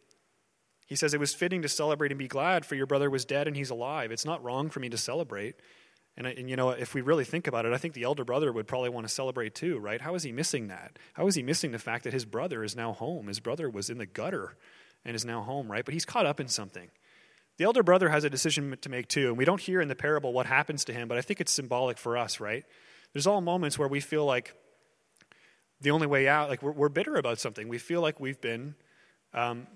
He 0.85 0.95
says, 0.95 1.13
It 1.13 1.19
was 1.19 1.33
fitting 1.33 1.61
to 1.63 1.69
celebrate 1.69 2.11
and 2.11 2.19
be 2.19 2.27
glad, 2.27 2.65
for 2.65 2.75
your 2.75 2.85
brother 2.85 3.09
was 3.09 3.25
dead 3.25 3.47
and 3.47 3.57
he's 3.57 3.69
alive. 3.71 4.11
It's 4.11 4.25
not 4.25 4.43
wrong 4.43 4.69
for 4.69 4.79
me 4.79 4.89
to 4.89 4.97
celebrate. 4.97 5.55
And, 6.19 6.27
and, 6.27 6.49
you 6.49 6.57
know, 6.57 6.71
if 6.71 6.93
we 6.93 6.99
really 6.99 7.23
think 7.23 7.47
about 7.47 7.65
it, 7.65 7.71
I 7.71 7.77
think 7.77 7.93
the 7.93 8.03
elder 8.03 8.25
brother 8.25 8.51
would 8.51 8.67
probably 8.67 8.89
want 8.89 9.07
to 9.07 9.13
celebrate 9.13 9.55
too, 9.55 9.79
right? 9.79 10.01
How 10.01 10.15
is 10.15 10.23
he 10.23 10.33
missing 10.33 10.67
that? 10.67 10.99
How 11.13 11.25
is 11.27 11.35
he 11.35 11.41
missing 11.41 11.71
the 11.71 11.79
fact 11.79 12.03
that 12.03 12.11
his 12.11 12.25
brother 12.25 12.61
is 12.61 12.75
now 12.75 12.91
home? 12.91 13.27
His 13.27 13.39
brother 13.39 13.69
was 13.69 13.89
in 13.89 13.97
the 13.97 14.05
gutter, 14.05 14.57
and 15.05 15.15
is 15.15 15.23
now 15.23 15.41
home, 15.41 15.71
right? 15.71 15.85
But 15.85 15.93
he's 15.93 16.03
caught 16.03 16.25
up 16.25 16.41
in 16.41 16.49
something. 16.49 16.89
The 17.57 17.63
elder 17.63 17.83
brother 17.83 18.09
has 18.09 18.25
a 18.25 18.29
decision 18.29 18.77
to 18.81 18.89
make 18.89 19.07
too, 19.07 19.29
and 19.29 19.37
we 19.37 19.45
don't 19.45 19.61
hear 19.61 19.79
in 19.79 19.87
the 19.87 19.95
parable 19.95 20.33
what 20.33 20.45
happens 20.45 20.83
to 20.85 20.93
him, 20.93 21.07
but 21.07 21.17
I 21.17 21.21
think 21.21 21.39
it's 21.39 21.53
symbolic 21.53 21.97
for 21.97 22.17
us, 22.17 22.41
right? 22.41 22.65
There's 23.13 23.25
all 23.25 23.39
moments 23.39 23.79
where 23.79 23.87
we 23.87 24.01
feel 24.01 24.25
like 24.25 24.53
the 25.79 25.91
only 25.91 26.07
way 26.07 26.27
out, 26.27 26.49
like 26.49 26.61
we're, 26.61 26.73
we're 26.73 26.89
bitter 26.89 27.15
about 27.15 27.39
something. 27.39 27.69
We 27.69 27.77
feel 27.77 28.01
like 28.01 28.19
we've 28.19 28.41
been, 28.41 28.75
um, 29.33 29.67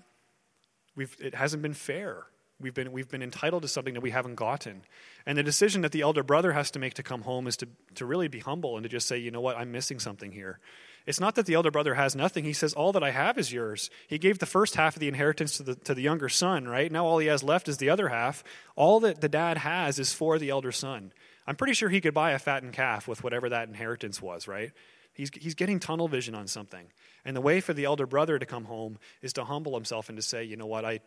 we've, 0.94 1.16
it 1.20 1.34
hasn't 1.34 1.62
been 1.62 1.74
fair. 1.74 2.24
We've 2.64 2.72
been, 2.72 2.92
we've 2.92 3.10
been 3.10 3.22
entitled 3.22 3.60
to 3.60 3.68
something 3.68 3.92
that 3.92 4.00
we 4.00 4.08
haven't 4.08 4.36
gotten. 4.36 4.84
And 5.26 5.36
the 5.36 5.42
decision 5.42 5.82
that 5.82 5.92
the 5.92 6.00
elder 6.00 6.22
brother 6.22 6.52
has 6.52 6.70
to 6.70 6.78
make 6.78 6.94
to 6.94 7.02
come 7.02 7.20
home 7.20 7.46
is 7.46 7.58
to, 7.58 7.68
to 7.96 8.06
really 8.06 8.26
be 8.26 8.38
humble 8.38 8.78
and 8.78 8.84
to 8.84 8.88
just 8.88 9.06
say, 9.06 9.18
you 9.18 9.30
know 9.30 9.42
what, 9.42 9.58
I'm 9.58 9.70
missing 9.70 10.00
something 10.00 10.32
here. 10.32 10.58
It's 11.04 11.20
not 11.20 11.34
that 11.34 11.44
the 11.44 11.52
elder 11.52 11.70
brother 11.70 11.92
has 11.92 12.16
nothing. 12.16 12.42
He 12.42 12.54
says, 12.54 12.72
All 12.72 12.90
that 12.92 13.02
I 13.02 13.10
have 13.10 13.36
is 13.36 13.52
yours. 13.52 13.90
He 14.06 14.16
gave 14.16 14.38
the 14.38 14.46
first 14.46 14.76
half 14.76 14.96
of 14.96 15.00
the 15.00 15.08
inheritance 15.08 15.58
to 15.58 15.62
the, 15.62 15.74
to 15.74 15.92
the 15.92 16.00
younger 16.00 16.30
son, 16.30 16.66
right? 16.66 16.90
Now 16.90 17.04
all 17.04 17.18
he 17.18 17.26
has 17.26 17.42
left 17.42 17.68
is 17.68 17.76
the 17.76 17.90
other 17.90 18.08
half. 18.08 18.42
All 18.76 18.98
that 19.00 19.20
the 19.20 19.28
dad 19.28 19.58
has 19.58 19.98
is 19.98 20.14
for 20.14 20.38
the 20.38 20.48
elder 20.48 20.72
son. 20.72 21.12
I'm 21.46 21.56
pretty 21.56 21.74
sure 21.74 21.90
he 21.90 22.00
could 22.00 22.14
buy 22.14 22.30
a 22.30 22.38
fattened 22.38 22.72
calf 22.72 23.06
with 23.06 23.22
whatever 23.22 23.50
that 23.50 23.68
inheritance 23.68 24.22
was, 24.22 24.48
right? 24.48 24.72
He's, 25.12 25.30
he's 25.38 25.54
getting 25.54 25.80
tunnel 25.80 26.08
vision 26.08 26.34
on 26.34 26.46
something. 26.46 26.86
And 27.26 27.36
the 27.36 27.42
way 27.42 27.60
for 27.60 27.74
the 27.74 27.84
elder 27.84 28.06
brother 28.06 28.38
to 28.38 28.46
come 28.46 28.64
home 28.64 28.98
is 29.20 29.34
to 29.34 29.44
humble 29.44 29.74
himself 29.74 30.08
and 30.08 30.16
to 30.16 30.22
say, 30.22 30.44
you 30.44 30.56
know 30.56 30.66
what, 30.66 30.86
I, 30.86 31.00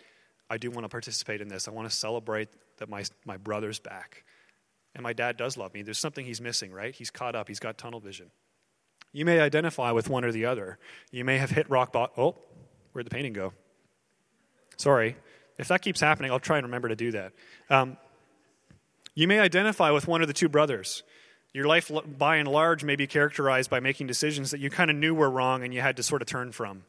I 0.50 0.58
do 0.58 0.72
want 0.72 0.86
to 0.86 0.90
participate 0.90 1.42
in 1.42 1.48
this. 1.48 1.68
I 1.68 1.72
want 1.72 1.90
to 1.90 1.96
celebrate 1.96 2.50
that 2.78 2.90
my, 2.90 3.04
my 3.26 3.38
brother's 3.38 3.80
back. 3.80 4.24
And 4.96 5.04
my 5.04 5.14
dad 5.14 5.38
does 5.38 5.58
love 5.58 5.74
me. 5.74 5.82
There's 5.82 5.98
something 5.98 6.26
he's 6.26 6.42
missing, 6.42 6.72
right? 6.72 6.96
He's 6.96 7.12
caught 7.12 7.36
up, 7.36 7.48
he's 7.48 7.60
got 7.60 7.78
tunnel 7.78 8.00
vision. 8.00 8.32
You 9.14 9.26
may 9.26 9.40
identify 9.40 9.92
with 9.92 10.10
one 10.10 10.26
or 10.26 10.32
the 10.32 10.46
other. 10.46 10.78
You 11.12 11.26
may 11.26 11.38
have 11.38 11.50
hit 11.50 11.70
rock 11.70 11.92
bottom. 11.92 12.14
Oh, 12.18 12.36
where'd 12.92 13.06
the 13.06 13.10
painting 13.10 13.34
go? 13.34 13.54
Sorry. 14.76 15.16
If 15.58 15.70
that 15.70 15.82
keeps 15.82 16.00
happening, 16.00 16.32
I'll 16.32 16.40
try 16.40 16.58
and 16.58 16.66
remember 16.66 16.90
to 16.90 16.96
do 16.96 17.12
that. 17.12 17.34
Um, 17.70 17.98
you 19.16 19.28
may 19.28 19.40
identify 19.40 19.90
with 19.92 20.08
one 20.08 20.22
of 20.22 20.28
the 20.28 20.34
two 20.34 20.50
brothers. 20.50 21.04
Your 21.54 21.66
life, 21.66 21.92
by 22.18 22.36
and 22.36 22.48
large, 22.48 22.84
may 22.84 22.96
be 22.96 23.08
characterized 23.08 23.70
by 23.70 23.80
making 23.80 24.06
decisions 24.06 24.52
that 24.52 24.60
you 24.60 24.70
kind 24.70 24.92
of 24.92 24.98
knew 24.98 25.16
were 25.16 25.30
wrong 25.30 25.64
and 25.64 25.74
you 25.74 25.82
had 25.82 25.98
to 25.98 26.04
sort 26.04 26.22
of 26.22 26.28
turn 26.28 26.52
from. 26.52 26.84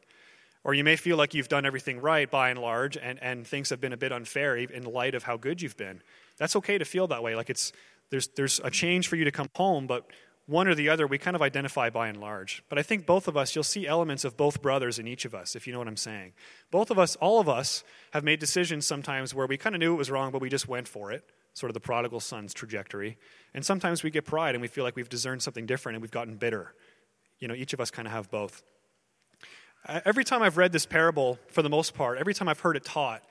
Or 0.69 0.75
you 0.75 0.83
may 0.83 0.97
feel 0.97 1.17
like 1.17 1.33
you've 1.33 1.47
done 1.47 1.65
everything 1.65 1.99
right, 1.99 2.29
by 2.29 2.51
and 2.51 2.59
large, 2.59 2.95
and, 2.95 3.17
and 3.23 3.47
things 3.47 3.71
have 3.71 3.81
been 3.81 3.91
a 3.91 3.97
bit 3.97 4.11
unfair 4.11 4.55
in 4.55 4.83
light 4.83 5.15
of 5.15 5.23
how 5.23 5.35
good 5.35 5.63
you've 5.63 5.75
been. 5.75 6.03
That's 6.37 6.55
okay 6.57 6.77
to 6.77 6.85
feel 6.85 7.07
that 7.07 7.23
way. 7.23 7.35
Like 7.35 7.49
it's, 7.49 7.73
there's, 8.11 8.27
there's 8.27 8.61
a 8.63 8.69
change 8.69 9.07
for 9.07 9.15
you 9.15 9.25
to 9.25 9.31
come 9.31 9.47
home, 9.55 9.87
but 9.87 10.05
one 10.45 10.67
or 10.67 10.75
the 10.75 10.89
other, 10.89 11.07
we 11.07 11.17
kind 11.17 11.35
of 11.35 11.41
identify 11.41 11.89
by 11.89 12.07
and 12.07 12.21
large. 12.21 12.63
But 12.69 12.77
I 12.77 12.83
think 12.83 13.07
both 13.07 13.27
of 13.27 13.35
us, 13.35 13.55
you'll 13.55 13.63
see 13.63 13.87
elements 13.87 14.23
of 14.23 14.37
both 14.37 14.61
brothers 14.61 14.99
in 14.99 15.07
each 15.07 15.25
of 15.25 15.33
us, 15.33 15.55
if 15.55 15.65
you 15.65 15.73
know 15.73 15.79
what 15.79 15.87
I'm 15.87 15.97
saying. 15.97 16.33
Both 16.69 16.91
of 16.91 16.99
us, 16.99 17.15
all 17.15 17.39
of 17.39 17.49
us, 17.49 17.83
have 18.11 18.23
made 18.23 18.37
decisions 18.37 18.85
sometimes 18.85 19.33
where 19.33 19.47
we 19.47 19.57
kind 19.57 19.73
of 19.73 19.79
knew 19.79 19.95
it 19.95 19.97
was 19.97 20.11
wrong, 20.11 20.31
but 20.31 20.39
we 20.39 20.49
just 20.49 20.67
went 20.67 20.87
for 20.87 21.11
it 21.11 21.23
sort 21.55 21.71
of 21.71 21.73
the 21.73 21.79
prodigal 21.79 22.19
son's 22.19 22.53
trajectory. 22.53 23.17
And 23.55 23.65
sometimes 23.65 24.03
we 24.03 24.11
get 24.11 24.23
pride 24.23 24.53
and 24.53 24.61
we 24.61 24.67
feel 24.67 24.83
like 24.83 24.95
we've 24.95 25.09
discerned 25.09 25.41
something 25.41 25.65
different 25.65 25.95
and 25.95 26.03
we've 26.03 26.11
gotten 26.11 26.35
bitter. 26.35 26.75
You 27.39 27.47
know, 27.47 27.55
each 27.55 27.73
of 27.73 27.81
us 27.81 27.89
kind 27.89 28.07
of 28.07 28.11
have 28.11 28.29
both. 28.29 28.61
Every 29.87 30.23
time 30.23 30.41
I've 30.41 30.57
read 30.57 30.71
this 30.71 30.85
parable, 30.85 31.39
for 31.47 31.61
the 31.61 31.69
most 31.69 31.93
part, 31.93 32.17
every 32.17 32.33
time 32.33 32.47
I've 32.47 32.59
heard 32.59 32.75
it 32.75 32.83
taught, 32.83 33.23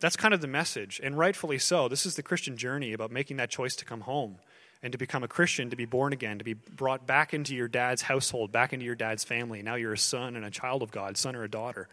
that's 0.00 0.16
kind 0.16 0.34
of 0.34 0.40
the 0.40 0.46
message, 0.46 1.00
and 1.02 1.16
rightfully 1.16 1.58
so. 1.58 1.88
This 1.88 2.04
is 2.04 2.16
the 2.16 2.22
Christian 2.22 2.56
journey 2.56 2.92
about 2.92 3.10
making 3.10 3.38
that 3.38 3.50
choice 3.50 3.74
to 3.76 3.84
come 3.84 4.02
home 4.02 4.36
and 4.82 4.92
to 4.92 4.98
become 4.98 5.22
a 5.22 5.28
Christian, 5.28 5.70
to 5.70 5.76
be 5.76 5.86
born 5.86 6.12
again, 6.12 6.38
to 6.38 6.44
be 6.44 6.52
brought 6.52 7.06
back 7.06 7.32
into 7.32 7.54
your 7.54 7.68
dad's 7.68 8.02
household, 8.02 8.52
back 8.52 8.72
into 8.72 8.84
your 8.84 8.94
dad's 8.94 9.24
family. 9.24 9.62
Now 9.62 9.76
you're 9.76 9.94
a 9.94 9.98
son 9.98 10.36
and 10.36 10.44
a 10.44 10.50
child 10.50 10.82
of 10.82 10.90
God, 10.90 11.16
son 11.16 11.34
or 11.34 11.42
a 11.42 11.50
daughter. 11.50 11.88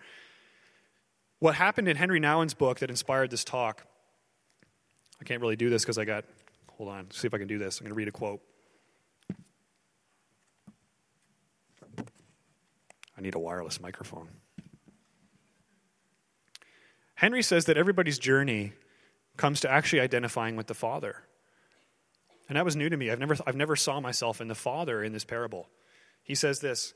What 1.40 1.56
happened 1.56 1.88
in 1.88 1.96
Henry 1.96 2.20
Nouwen's 2.20 2.54
book 2.54 2.80
that 2.80 2.90
inspired 2.90 3.32
this 3.32 3.44
talk 3.44 3.86
I 5.22 5.24
can't 5.24 5.40
really 5.40 5.56
do 5.56 5.70
this 5.70 5.84
because 5.84 6.00
I 6.00 6.06
got, 6.06 6.26
hold 6.78 6.90
on, 6.90 7.12
see 7.12 7.28
if 7.28 7.34
I 7.34 7.38
can 7.38 7.48
do 7.48 7.60
this. 7.60 7.80
I'm 7.80 7.86
going 7.86 7.92
to 7.92 7.96
read 7.96 8.08
a 8.08 8.12
quote. 8.12 8.42
I 13.22 13.24
need 13.24 13.36
a 13.36 13.40
wireless 13.40 13.80
microphone. 13.80 14.30
Henry 17.14 17.44
says 17.44 17.66
that 17.66 17.78
everybody's 17.78 18.18
journey 18.18 18.74
comes 19.38 19.60
to 19.60 19.70
actually 19.70 20.00
identifying 20.00 20.56
with 20.56 20.66
the 20.66 20.74
Father. 20.74 21.18
And 22.50 22.56
that 22.56 22.66
was 22.66 22.76
new 22.76 22.90
to 22.90 22.98
me. 22.98 23.12
I've 23.12 23.20
never, 23.20 23.38
I've 23.46 23.56
never 23.56 23.76
saw 23.76 24.00
myself 24.00 24.42
in 24.42 24.48
the 24.48 24.56
Father 24.56 25.04
in 25.04 25.14
this 25.14 25.24
parable. 25.24 25.70
He 26.24 26.34
says 26.34 26.62
this 26.62 26.96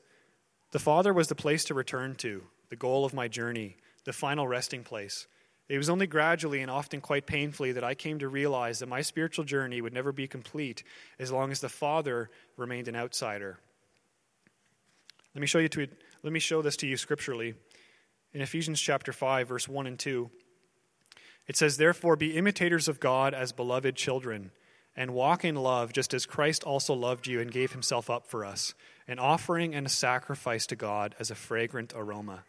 The 0.72 0.80
Father 0.80 1.14
was 1.14 1.28
the 1.28 1.36
place 1.36 1.64
to 1.66 1.76
return 1.76 2.16
to, 2.16 2.42
the 2.70 2.76
goal 2.76 3.06
of 3.06 3.14
my 3.14 3.28
journey, 3.28 3.78
the 4.06 4.12
final 4.12 4.48
resting 4.48 4.84
place. 4.84 5.28
It 5.70 5.78
was 5.78 5.92
only 5.92 6.08
gradually 6.08 6.62
and 6.62 6.72
often 6.72 7.02
quite 7.02 7.28
painfully 7.28 7.72
that 7.74 7.84
I 7.84 7.94
came 7.94 8.18
to 8.18 8.28
realize 8.28 8.80
that 8.80 8.90
my 8.90 9.04
spiritual 9.04 9.46
journey 9.46 9.80
would 9.80 9.94
never 9.94 10.12
be 10.12 10.28
complete 10.28 10.84
as 11.20 11.32
long 11.32 11.52
as 11.52 11.60
the 11.60 11.70
Father 11.70 12.32
remained 12.58 12.88
an 12.88 12.96
outsider. 12.96 13.60
Let 15.36 15.42
me 15.42 15.48
show 15.48 15.60
you 15.60 15.68
to, 15.68 15.88
let 16.26 16.34
me 16.34 16.40
show 16.40 16.64
this 16.64 16.76
to 16.78 16.88
you 16.88 16.98
scripturally. 16.98 17.54
In 18.34 18.42
Ephesians 18.42 18.82
chapter 18.82 19.14
5 19.14 19.48
verse 19.48 19.68
1 19.68 19.86
and 19.86 20.00
2, 20.00 20.32
it 21.46 21.56
says, 21.56 21.78
"Therefore 21.78 22.16
be 22.16 22.36
imitators 22.36 22.88
of 22.88 23.00
God 23.00 23.36
as 23.36 23.52
beloved 23.52 23.96
children, 23.96 24.52
and 24.96 25.14
walk 25.14 25.46
in 25.46 25.56
love 25.56 25.94
just 25.94 26.16
as 26.16 26.26
Christ 26.26 26.64
also 26.64 26.96
loved 26.96 27.28
you 27.28 27.40
and 27.40 27.52
gave 27.52 27.74
himself 27.74 28.10
up 28.10 28.26
for 28.26 28.44
us, 28.44 28.74
an 29.08 29.20
offering 29.20 29.76
and 29.76 29.86
a 29.86 29.90
sacrifice 29.90 30.66
to 30.66 30.76
God 30.76 31.16
as 31.20 31.30
a 31.30 31.36
fragrant 31.36 31.94
aroma." 31.96 32.44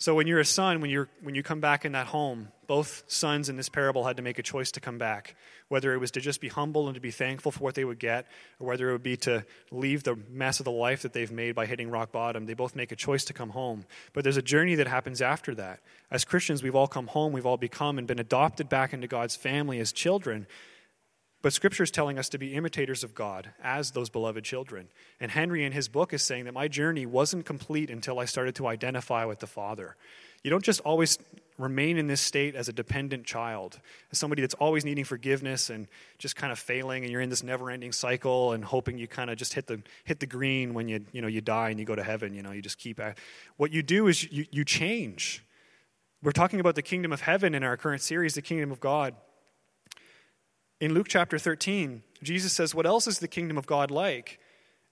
So 0.00 0.14
when 0.14 0.26
you're 0.26 0.40
a 0.40 0.46
son, 0.46 0.80
when, 0.80 0.88
you're, 0.88 1.10
when 1.20 1.34
you 1.34 1.42
come 1.42 1.60
back 1.60 1.84
in 1.84 1.92
that 1.92 2.06
home, 2.06 2.48
both 2.66 3.04
sons 3.06 3.50
in 3.50 3.58
this 3.58 3.68
parable 3.68 4.04
had 4.06 4.16
to 4.16 4.22
make 4.22 4.38
a 4.38 4.42
choice 4.42 4.70
to 4.70 4.80
come 4.80 4.96
back, 4.96 5.36
whether 5.68 5.92
it 5.92 5.98
was 5.98 6.10
to 6.12 6.22
just 6.22 6.40
be 6.40 6.48
humble 6.48 6.88
and 6.88 6.94
to 6.94 7.02
be 7.02 7.10
thankful 7.10 7.52
for 7.52 7.60
what 7.60 7.74
they 7.74 7.84
would 7.84 7.98
get, 7.98 8.26
or 8.58 8.66
whether 8.68 8.88
it 8.88 8.92
would 8.92 9.02
be 9.02 9.18
to 9.18 9.44
leave 9.70 10.02
the 10.02 10.16
mess 10.30 10.58
of 10.58 10.64
the 10.64 10.70
life 10.70 11.02
that 11.02 11.12
they've 11.12 11.30
made 11.30 11.54
by 11.54 11.66
hitting 11.66 11.90
rock 11.90 12.12
bottom. 12.12 12.46
They 12.46 12.54
both 12.54 12.74
make 12.74 12.92
a 12.92 12.96
choice 12.96 13.24
to 13.24 13.34
come 13.34 13.50
home. 13.50 13.84
But 14.14 14.24
there's 14.24 14.38
a 14.38 14.42
journey 14.42 14.74
that 14.76 14.86
happens 14.86 15.20
after 15.20 15.54
that. 15.56 15.80
As 16.10 16.24
Christians, 16.24 16.62
we've 16.62 16.74
all 16.74 16.88
come 16.88 17.08
home, 17.08 17.34
we've 17.34 17.44
all 17.44 17.58
become 17.58 17.98
and 17.98 18.06
been 18.06 18.18
adopted 18.18 18.70
back 18.70 18.94
into 18.94 19.06
God's 19.06 19.36
family 19.36 19.80
as 19.80 19.92
children. 19.92 20.46
But 21.42 21.54
Scripture 21.54 21.82
is 21.82 21.90
telling 21.90 22.18
us 22.18 22.28
to 22.30 22.38
be 22.38 22.54
imitators 22.54 23.02
of 23.02 23.14
God 23.14 23.50
as 23.62 23.92
those 23.92 24.10
beloved 24.10 24.44
children. 24.44 24.88
And 25.20 25.30
Henry, 25.30 25.64
in 25.64 25.72
his 25.72 25.88
book, 25.88 26.12
is 26.12 26.22
saying 26.22 26.44
that 26.44 26.52
my 26.52 26.68
journey 26.68 27.06
wasn't 27.06 27.46
complete 27.46 27.88
until 27.88 28.18
I 28.18 28.26
started 28.26 28.54
to 28.56 28.66
identify 28.66 29.24
with 29.24 29.38
the 29.38 29.46
Father. 29.46 29.96
You 30.44 30.50
don't 30.50 30.64
just 30.64 30.80
always 30.80 31.18
remain 31.56 31.98
in 31.98 32.06
this 32.06 32.20
state 32.20 32.54
as 32.54 32.68
a 32.68 32.72
dependent 32.72 33.24
child, 33.24 33.80
as 34.10 34.18
somebody 34.18 34.40
that's 34.42 34.54
always 34.54 34.84
needing 34.84 35.04
forgiveness 35.04 35.70
and 35.70 35.86
just 36.18 36.36
kind 36.36 36.52
of 36.52 36.58
failing, 36.58 37.04
and 37.04 37.12
you're 37.12 37.20
in 37.20 37.28
this 37.28 37.42
never-ending 37.42 37.92
cycle 37.92 38.52
and 38.52 38.64
hoping 38.64 38.98
you 38.98 39.06
kind 39.06 39.30
of 39.30 39.36
just 39.36 39.52
hit 39.54 39.66
the 39.66 39.82
hit 40.04 40.20
the 40.20 40.26
green 40.26 40.72
when 40.74 40.88
you 40.88 41.04
you 41.12 41.20
know 41.20 41.28
you 41.28 41.40
die 41.40 41.70
and 41.70 41.78
you 41.78 41.86
go 41.86 41.94
to 41.94 42.02
heaven. 42.02 42.34
You 42.34 42.42
know, 42.42 42.52
you 42.52 42.62
just 42.62 42.78
keep. 42.78 43.00
At, 43.00 43.18
what 43.56 43.72
you 43.72 43.82
do 43.82 44.08
is 44.08 44.30
you, 44.30 44.46
you 44.50 44.64
change. 44.64 45.44
We're 46.22 46.32
talking 46.32 46.60
about 46.60 46.74
the 46.74 46.82
kingdom 46.82 47.12
of 47.12 47.22
heaven 47.22 47.54
in 47.54 47.62
our 47.62 47.76
current 47.78 48.02
series, 48.02 48.34
the 48.34 48.42
kingdom 48.42 48.70
of 48.70 48.80
God. 48.80 49.14
In 50.80 50.94
Luke 50.94 51.08
chapter 51.08 51.38
13, 51.38 52.02
Jesus 52.22 52.54
says, 52.54 52.74
What 52.74 52.86
else 52.86 53.06
is 53.06 53.18
the 53.18 53.28
kingdom 53.28 53.58
of 53.58 53.66
God 53.66 53.90
like? 53.90 54.40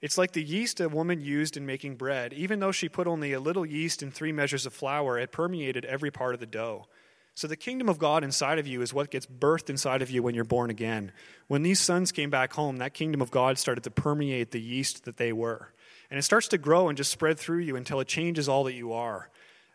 It's 0.02 0.18
like 0.18 0.33
the 0.33 0.45
yeast 0.45 0.80
a 0.80 0.88
woman 0.90 1.23
used 1.23 1.57
in 1.57 1.64
making 1.64 1.97
bread. 1.97 2.35
Even 2.35 2.61
though 2.61 2.73
she 2.73 2.90
put 2.90 3.07
only 3.07 3.33
a 3.33 3.40
little 3.40 3.64
yeast 3.64 4.02
in 4.02 4.11
three 4.11 4.30
measures 4.30 4.66
of 4.66 4.75
flour, 4.75 5.18
it 5.18 5.33
permeated 5.33 5.87
every 5.87 6.11
part 6.11 6.35
of 6.35 6.40
the 6.40 6.47
dough. 6.47 6.88
So 7.35 7.47
the 7.47 7.57
kingdom 7.57 7.88
of 7.88 7.99
God 7.99 8.23
inside 8.23 8.59
of 8.59 8.66
you 8.66 8.83
is 8.83 8.92
what 8.92 9.11
gets 9.11 9.25
birthed 9.25 9.71
inside 9.71 10.02
of 10.02 10.11
you 10.11 10.23
when 10.23 10.35
you're 10.35 10.45
born 10.45 10.68
again. 10.68 11.11
When 11.47 11.62
these 11.62 11.80
sons 11.80 12.12
came 12.12 12.28
back 12.28 12.52
home, 12.52 12.76
that 12.76 12.92
kingdom 12.92 13.23
of 13.23 13.30
God 13.30 13.57
started 13.57 13.85
to 13.85 13.90
permeate 13.90 14.50
the 14.50 14.61
yeast 14.61 15.07
that 15.07 15.16
they 15.16 15.33
were. 15.33 15.73
And 16.11 16.18
it 16.18 16.23
starts 16.23 16.49
to 16.49 16.59
grow 16.59 16.88
and 16.88 16.99
just 16.99 17.11
spread 17.11 17.38
through 17.38 17.61
you 17.61 17.76
until 17.76 18.00
it 18.00 18.09
changes 18.09 18.47
all 18.47 18.64
that 18.64 18.75
you 18.75 18.92
are. 18.92 19.30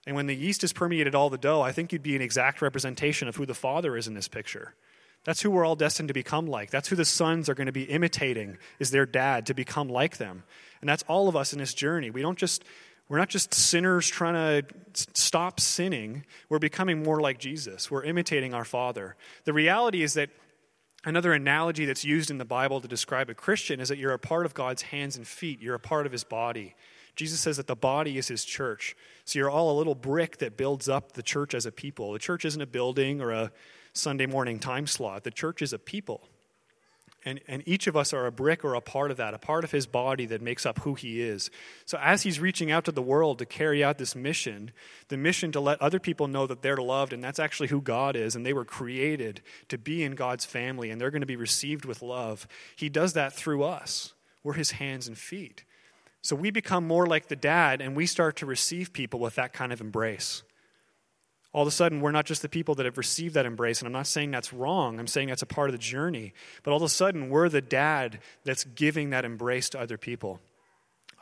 And 0.06 0.16
when 0.16 0.28
the 0.28 0.36
yeast 0.36 0.62
has 0.62 0.74
permeated 0.74 1.16
all 1.16 1.32
the 1.32 1.40
dough, 1.40 1.62
I 1.62 1.72
think 1.72 1.92
you'd 1.92 2.04
be 2.04 2.16
an 2.16 2.22
exact 2.22 2.62
representation 2.62 3.28
of 3.28 3.38
who 3.38 3.48
the 3.48 3.56
Father 3.56 3.98
is 3.98 4.08
in 4.08 4.14
this 4.14 4.28
picture. 4.28 4.76
That's 5.24 5.42
who 5.42 5.52
we're 5.52 5.66
all 5.66 5.76
destined 5.76 6.10
to 6.10 6.14
become 6.14 6.48
like. 6.48 6.70
That's 6.70 6.90
who 6.90 6.96
the 6.96 7.06
sons 7.06 7.48
are 7.48 7.54
going 7.54 7.68
to 7.68 7.72
be 7.74 7.84
imitating, 7.84 8.58
is 8.80 8.92
their 8.92 9.06
dad, 9.06 9.46
to 9.46 9.54
become 9.54 9.88
like 9.88 10.18
them. 10.18 10.44
And 10.82 10.90
that's 10.90 11.04
all 11.08 11.30
of 11.30 11.36
us 11.36 11.54
in 11.54 11.60
this 11.60 11.74
journey. 11.74 12.10
We 12.10 12.22
don't 12.22 12.38
just, 12.38 12.66
we're 13.08 13.20
not 13.20 13.30
just 13.30 13.54
sinners 13.54 14.08
trying 14.08 14.34
to 14.34 15.06
stop 15.14 15.60
sinning. 15.60 16.26
We're 16.50 16.60
becoming 16.60 17.04
more 17.04 17.22
like 17.22 17.40
Jesus. 17.40 17.90
We're 17.90 18.04
imitating 18.04 18.54
our 18.54 18.66
Father. 18.66 19.16
The 19.46 19.54
reality 19.54 20.04
is 20.04 20.16
that 20.16 20.30
another 21.06 21.32
analogy 21.32 21.86
that's 21.86 22.04
used 22.04 22.30
in 22.30 22.38
the 22.38 22.46
Bible 22.46 22.82
to 22.82 22.88
describe 22.88 23.30
a 23.30 23.34
Christian 23.34 23.80
is 23.80 23.90
that 23.90 23.98
you're 23.98 24.14
a 24.14 24.20
part 24.20 24.46
of 24.46 24.54
God's 24.54 24.82
hands 24.82 25.16
and 25.16 25.26
feet, 25.26 25.62
you're 25.62 25.76
a 25.76 25.80
part 25.80 26.06
of 26.06 26.12
his 26.12 26.24
body. 26.24 26.76
Jesus 27.16 27.40
says 27.40 27.58
that 27.58 27.68
the 27.68 27.76
body 27.76 28.18
is 28.18 28.28
his 28.28 28.44
church. 28.44 28.96
So 29.24 29.38
you're 29.38 29.50
all 29.50 29.72
a 29.72 29.78
little 29.78 29.96
brick 29.96 30.38
that 30.40 30.58
builds 30.58 30.90
up 30.90 31.14
the 31.14 31.24
church 31.24 31.54
as 31.54 31.66
a 31.66 31.72
people. 31.72 32.12
The 32.12 32.20
church 32.20 32.44
isn't 32.44 32.62
a 32.62 32.66
building 32.66 33.22
or 33.22 33.32
a 33.32 33.52
Sunday 33.94 34.26
morning 34.26 34.60
time 34.60 34.88
slot. 34.88 35.24
The 35.24 35.32
church 35.32 35.62
is 35.62 35.74
a 35.74 35.80
people. 35.80 36.22
And, 37.26 37.40
and 37.48 37.64
each 37.66 37.88
of 37.88 37.96
us 37.96 38.12
are 38.12 38.26
a 38.26 38.32
brick 38.32 38.66
or 38.66 38.74
a 38.74 38.82
part 38.82 39.10
of 39.10 39.18
that, 39.18 39.34
a 39.34 39.38
part 39.38 39.64
of 39.64 39.72
his 39.72 39.88
body 39.88 40.26
that 40.26 40.42
makes 40.42 40.66
up 40.66 40.80
who 40.80 40.96
he 40.96 41.22
is. 41.22 41.50
So, 41.86 41.98
as 42.02 42.24
he's 42.24 42.40
reaching 42.40 42.70
out 42.70 42.84
to 42.86 42.92
the 42.92 43.02
world 43.02 43.40
to 43.40 43.46
carry 43.46 43.82
out 43.82 43.98
this 43.98 44.14
mission, 44.14 44.72
the 45.08 45.16
mission 45.16 45.52
to 45.54 45.62
let 45.62 45.82
other 45.82 46.00
people 46.00 46.28
know 46.28 46.46
that 46.48 46.62
they're 46.62 46.76
loved 46.76 47.14
and 47.14 47.24
that's 47.24 47.40
actually 47.40 47.70
who 47.70 47.82
God 47.82 48.18
is, 48.18 48.36
and 48.36 48.46
they 48.46 48.52
were 48.52 48.66
created 48.66 49.42
to 49.70 49.78
be 49.78 50.04
in 50.04 50.16
God's 50.16 50.44
family 50.44 50.90
and 50.90 51.00
they're 51.00 51.12
going 51.12 51.22
to 51.22 51.26
be 51.26 51.38
received 51.38 51.86
with 51.86 52.02
love, 52.02 52.46
he 52.76 52.90
does 52.90 53.14
that 53.14 53.32
through 53.32 53.64
us. 53.64 54.14
We're 54.44 54.54
his 54.54 54.72
hands 54.72 55.08
and 55.08 55.18
feet. 55.18 55.64
So, 56.22 56.36
we 56.36 56.52
become 56.52 56.86
more 56.86 57.06
like 57.06 57.28
the 57.30 57.38
dad 57.38 57.80
and 57.80 57.96
we 57.96 58.06
start 58.06 58.36
to 58.38 58.46
receive 58.46 58.92
people 58.92 59.22
with 59.22 59.36
that 59.36 59.54
kind 59.54 59.72
of 59.72 59.80
embrace 59.80 60.44
all 61.54 61.62
of 61.62 61.68
a 61.68 61.72
sudden 61.72 62.02
we're 62.02 62.12
not 62.12 62.26
just 62.26 62.42
the 62.42 62.50
people 62.50 62.76
that 62.76 62.86
have 62.86 62.98
received 62.98 63.36
that 63.36 63.46
embrace 63.46 63.80
and 63.80 63.86
i'm 63.88 63.94
not 63.94 64.08
saying 64.08 64.32
that's 64.32 64.52
wrong. 64.52 65.00
I'm 65.00 65.08
saying 65.08 65.30
that's 65.30 65.42
a 65.42 65.48
part 65.48 65.70
of 65.70 65.74
the 65.74 65.80
journey. 65.80 66.34
But 66.64 66.72
all 66.72 66.78
of 66.78 66.84
a 66.84 66.90
sudden 66.90 67.30
we're 67.30 67.50
the 67.50 67.62
dad 67.62 68.20
that's 68.44 68.64
giving 68.64 69.12
that 69.12 69.24
embrace 69.24 69.70
to 69.70 69.80
other 69.80 69.98
people. 69.98 70.40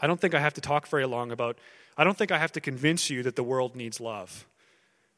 I 0.02 0.08
don't 0.08 0.20
think 0.20 0.34
i 0.34 0.40
have 0.40 0.54
to 0.56 0.62
talk 0.62 0.88
very 0.88 1.06
long 1.06 1.32
about 1.32 1.58
i 1.98 2.04
don't 2.04 2.18
think 2.18 2.32
i 2.32 2.40
have 2.40 2.54
to 2.54 2.62
convince 2.62 3.10
you 3.10 3.22
that 3.24 3.36
the 3.36 3.44
world 3.44 3.76
needs 3.76 4.00
love. 4.00 4.48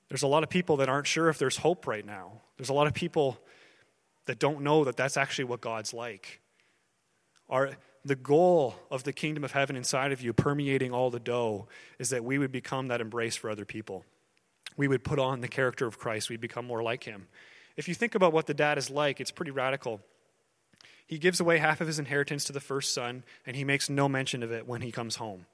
There's 0.10 0.24
a 0.24 0.28
lot 0.28 0.44
of 0.44 0.50
people 0.50 0.78
that 0.78 0.90
aren't 0.90 1.08
sure 1.08 1.30
if 1.30 1.38
there's 1.40 1.58
hope 1.58 1.88
right 1.88 2.06
now. 2.06 2.42
There's 2.58 2.70
a 2.70 2.74
lot 2.74 2.88
of 2.88 2.94
people 2.94 3.40
that 4.26 4.40
don't 4.40 4.62
know 4.62 4.84
that 4.84 4.98
that's 4.98 5.18
actually 5.18 5.46
what 5.46 5.62
god's 5.62 5.94
like. 5.94 6.40
Our, 7.50 7.72
the 8.06 8.16
goal 8.16 8.76
of 8.92 9.04
the 9.04 9.14
kingdom 9.14 9.44
of 9.44 9.52
heaven 9.52 9.76
inside 9.76 10.12
of 10.12 10.22
you 10.22 10.34
permeating 10.34 10.92
all 10.92 11.10
the 11.10 11.20
dough 11.20 11.68
is 12.00 12.10
that 12.10 12.24
we 12.24 12.38
would 12.38 12.52
become 12.52 12.90
that 12.90 13.02
embrace 13.02 13.36
for 13.36 13.50
other 13.50 13.66
people 13.66 14.06
we 14.78 14.88
would 14.88 15.04
put 15.04 15.20
on 15.20 15.42
the 15.42 15.48
character 15.48 15.86
of 15.86 16.00
Christ. 16.00 16.30
We'd 16.30 16.42
become 16.42 16.66
more 16.66 16.84
like 16.84 17.04
him. 17.04 17.28
If 17.76 17.88
you 17.88 17.96
think 17.96 18.16
about 18.16 18.34
what 18.34 18.48
the 18.48 18.54
dad 18.54 18.78
is 18.78 18.90
like, 18.90 19.20
it's 19.20 19.32
pretty 19.32 19.52
radical. 19.52 20.02
He 21.06 21.18
gives 21.18 21.40
away 21.40 21.58
half 21.58 21.82
of 21.82 21.88
his 21.88 22.00
inheritance 22.00 22.46
to 22.46 22.54
the 22.54 22.60
first 22.60 22.94
son, 22.94 23.24
and 23.46 23.56
he 23.56 23.64
makes 23.64 23.90
no 23.90 24.08
mention 24.08 24.44
of 24.44 24.52
it 24.52 24.68
when 24.68 24.82
he 24.82 24.92
comes 24.92 25.16
home. 25.16 25.46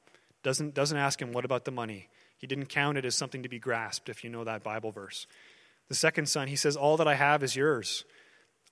Doesn't, 0.44 0.74
doesn't 0.74 0.98
ask 0.98 1.22
him, 1.22 1.32
What 1.34 1.46
about 1.46 1.66
the 1.66 1.72
money? 1.72 2.08
He 2.38 2.48
didn't 2.48 2.68
count 2.68 2.98
it 2.98 3.06
as 3.06 3.16
something 3.16 3.44
to 3.44 3.50
be 3.50 3.60
grasped, 3.60 4.10
if 4.10 4.24
you 4.24 4.30
know 4.30 4.44
that 4.46 4.64
Bible 4.64 4.92
verse. 4.92 5.28
The 5.90 5.96
second 5.96 6.30
son, 6.30 6.48
he 6.48 6.56
says, 6.56 6.76
All 6.78 6.98
that 6.98 7.08
I 7.08 7.16
have 7.16 7.44
is 7.44 7.56
yours. 7.56 8.06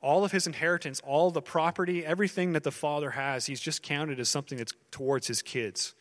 All 0.02 0.24
of 0.24 0.32
his 0.32 0.46
inheritance, 0.46 1.02
all 1.04 1.32
the 1.32 1.42
property, 1.42 2.06
everything 2.06 2.54
that 2.54 2.64
the 2.64 2.72
father 2.72 3.12
has, 3.12 3.48
he's 3.48 3.60
just 3.60 3.82
counted 3.82 4.20
as 4.20 4.30
something 4.30 4.58
that's 4.58 4.74
towards 4.92 5.28
his 5.28 5.42
kids. 5.42 5.96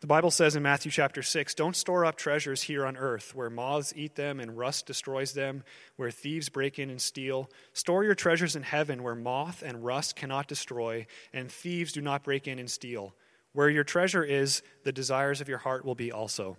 The 0.00 0.06
Bible 0.06 0.30
says 0.30 0.54
in 0.54 0.62
Matthew 0.62 0.92
chapter 0.92 1.24
6 1.24 1.54
Don't 1.54 1.74
store 1.74 2.04
up 2.04 2.16
treasures 2.16 2.62
here 2.62 2.86
on 2.86 2.96
earth, 2.96 3.34
where 3.34 3.50
moths 3.50 3.92
eat 3.96 4.14
them 4.14 4.38
and 4.38 4.56
rust 4.56 4.86
destroys 4.86 5.32
them, 5.32 5.64
where 5.96 6.12
thieves 6.12 6.48
break 6.48 6.78
in 6.78 6.88
and 6.88 7.02
steal. 7.02 7.50
Store 7.72 8.04
your 8.04 8.14
treasures 8.14 8.54
in 8.54 8.62
heaven, 8.62 9.02
where 9.02 9.16
moth 9.16 9.60
and 9.66 9.84
rust 9.84 10.14
cannot 10.14 10.46
destroy, 10.46 11.04
and 11.32 11.50
thieves 11.50 11.92
do 11.92 12.00
not 12.00 12.22
break 12.22 12.46
in 12.46 12.60
and 12.60 12.70
steal. 12.70 13.12
Where 13.54 13.68
your 13.68 13.82
treasure 13.82 14.22
is, 14.22 14.62
the 14.84 14.92
desires 14.92 15.40
of 15.40 15.48
your 15.48 15.58
heart 15.58 15.84
will 15.84 15.96
be 15.96 16.12
also. 16.12 16.58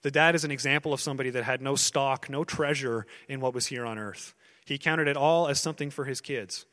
The 0.00 0.10
dad 0.10 0.34
is 0.34 0.44
an 0.44 0.50
example 0.50 0.94
of 0.94 1.02
somebody 1.02 1.28
that 1.28 1.44
had 1.44 1.60
no 1.60 1.76
stock, 1.76 2.30
no 2.30 2.44
treasure 2.44 3.06
in 3.28 3.40
what 3.40 3.52
was 3.52 3.66
here 3.66 3.84
on 3.84 3.98
earth. 3.98 4.34
He 4.64 4.78
counted 4.78 5.06
it 5.06 5.18
all 5.18 5.48
as 5.48 5.60
something 5.60 5.90
for 5.90 6.06
his 6.06 6.22
kids. 6.22 6.64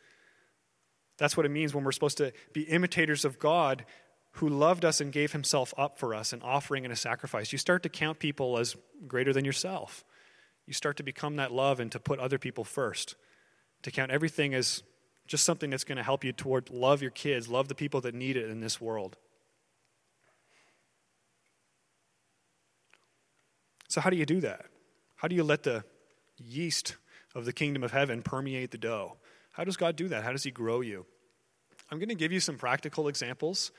That's 1.18 1.36
what 1.36 1.46
it 1.46 1.50
means 1.50 1.74
when 1.74 1.84
we're 1.84 1.92
supposed 1.92 2.18
to 2.18 2.32
be 2.54 2.62
imitators 2.62 3.26
of 3.26 3.40
God 3.40 3.86
who 4.36 4.50
loved 4.50 4.84
us 4.84 5.00
and 5.00 5.14
gave 5.14 5.32
himself 5.32 5.74
up 5.78 5.98
for 5.98 6.14
us, 6.14 6.34
an 6.34 6.42
offering 6.44 6.84
and 6.84 6.92
a 6.92 6.96
sacrifice. 6.98 7.54
You 7.54 7.58
start 7.58 7.84
to 7.84 7.90
count 7.90 8.20
people 8.20 8.58
as 8.58 8.76
greater 9.08 9.32
than 9.32 9.46
yourself. 9.46 10.04
You 10.66 10.74
start 10.74 10.98
to 10.98 11.04
become 11.04 11.38
that 11.38 11.54
love 11.54 11.80
and 11.80 11.90
to 11.94 12.00
put 12.00 12.20
other 12.20 12.38
people 12.38 12.66
first, 12.66 13.16
to 13.84 13.92
count 13.92 14.12
everything 14.12 14.54
as 14.54 14.84
just 15.26 15.46
something 15.46 15.70
that's 15.70 15.86
going 15.86 15.98
to 15.98 16.04
help 16.04 16.24
you 16.26 16.34
toward 16.34 16.70
love 16.70 17.02
your 17.02 17.12
kids, 17.12 17.48
love 17.48 17.70
the 17.70 17.76
people 17.76 18.02
that 18.02 18.14
need 18.14 18.36
it 18.36 18.50
in 18.50 18.60
this 18.60 18.82
world. 18.82 19.16
So, 23.88 24.02
how 24.02 24.10
do 24.10 24.18
you 24.18 24.26
do 24.26 24.42
that? 24.42 24.66
How 25.16 25.30
do 25.30 25.36
you 25.36 25.44
let 25.44 25.64
the 25.64 25.86
yeast 26.38 26.98
of 27.34 27.46
the 27.46 27.54
kingdom 27.54 27.84
of 27.84 27.94
heaven 27.94 28.22
permeate 28.22 28.72
the 28.72 28.78
dough? 28.78 29.16
How 29.54 29.64
does 29.64 29.78
God 29.78 29.96
do 29.96 30.10
that? 30.10 30.24
How 30.24 30.34
does 30.34 30.44
He 30.44 30.52
grow 30.52 30.82
you? 30.82 31.06
I'm 31.90 32.00
going 32.00 32.10
to 32.10 32.16
give 32.16 32.34
you 32.34 32.42
some 32.42 32.58
practical 32.58 33.08
examples 33.08 33.72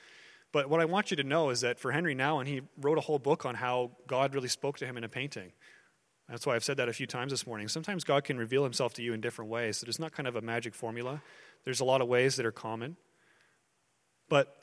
but 0.52 0.70
what 0.70 0.80
I 0.80 0.84
want 0.84 1.10
you 1.10 1.16
to 1.18 1.24
know 1.24 1.50
is 1.50 1.60
that 1.60 1.78
for 1.78 1.92
Henry 1.92 2.14
Nouwen, 2.14 2.40
and 2.40 2.48
he 2.48 2.62
wrote 2.80 2.98
a 2.98 3.02
whole 3.02 3.18
book 3.18 3.44
on 3.44 3.54
how 3.54 3.92
God 4.06 4.34
really 4.34 4.48
spoke 4.48 4.78
to 4.78 4.86
him 4.86 4.96
in 4.96 5.04
a 5.04 5.08
painting. 5.08 5.52
That's 6.28 6.46
why 6.46 6.56
I've 6.56 6.64
said 6.64 6.78
that 6.78 6.88
a 6.88 6.92
few 6.92 7.06
times 7.06 7.30
this 7.30 7.46
morning. 7.46 7.68
Sometimes 7.68 8.02
God 8.02 8.24
can 8.24 8.36
reveal 8.36 8.64
himself 8.64 8.94
to 8.94 9.02
you 9.02 9.12
in 9.12 9.20
different 9.20 9.50
ways. 9.50 9.78
So 9.78 9.86
there's 9.86 10.00
not 10.00 10.12
kind 10.12 10.26
of 10.26 10.34
a 10.34 10.40
magic 10.40 10.74
formula. 10.74 11.22
There's 11.64 11.80
a 11.80 11.84
lot 11.84 12.00
of 12.00 12.08
ways 12.08 12.36
that 12.36 12.46
are 12.46 12.52
common. 12.52 12.96
But 14.28 14.54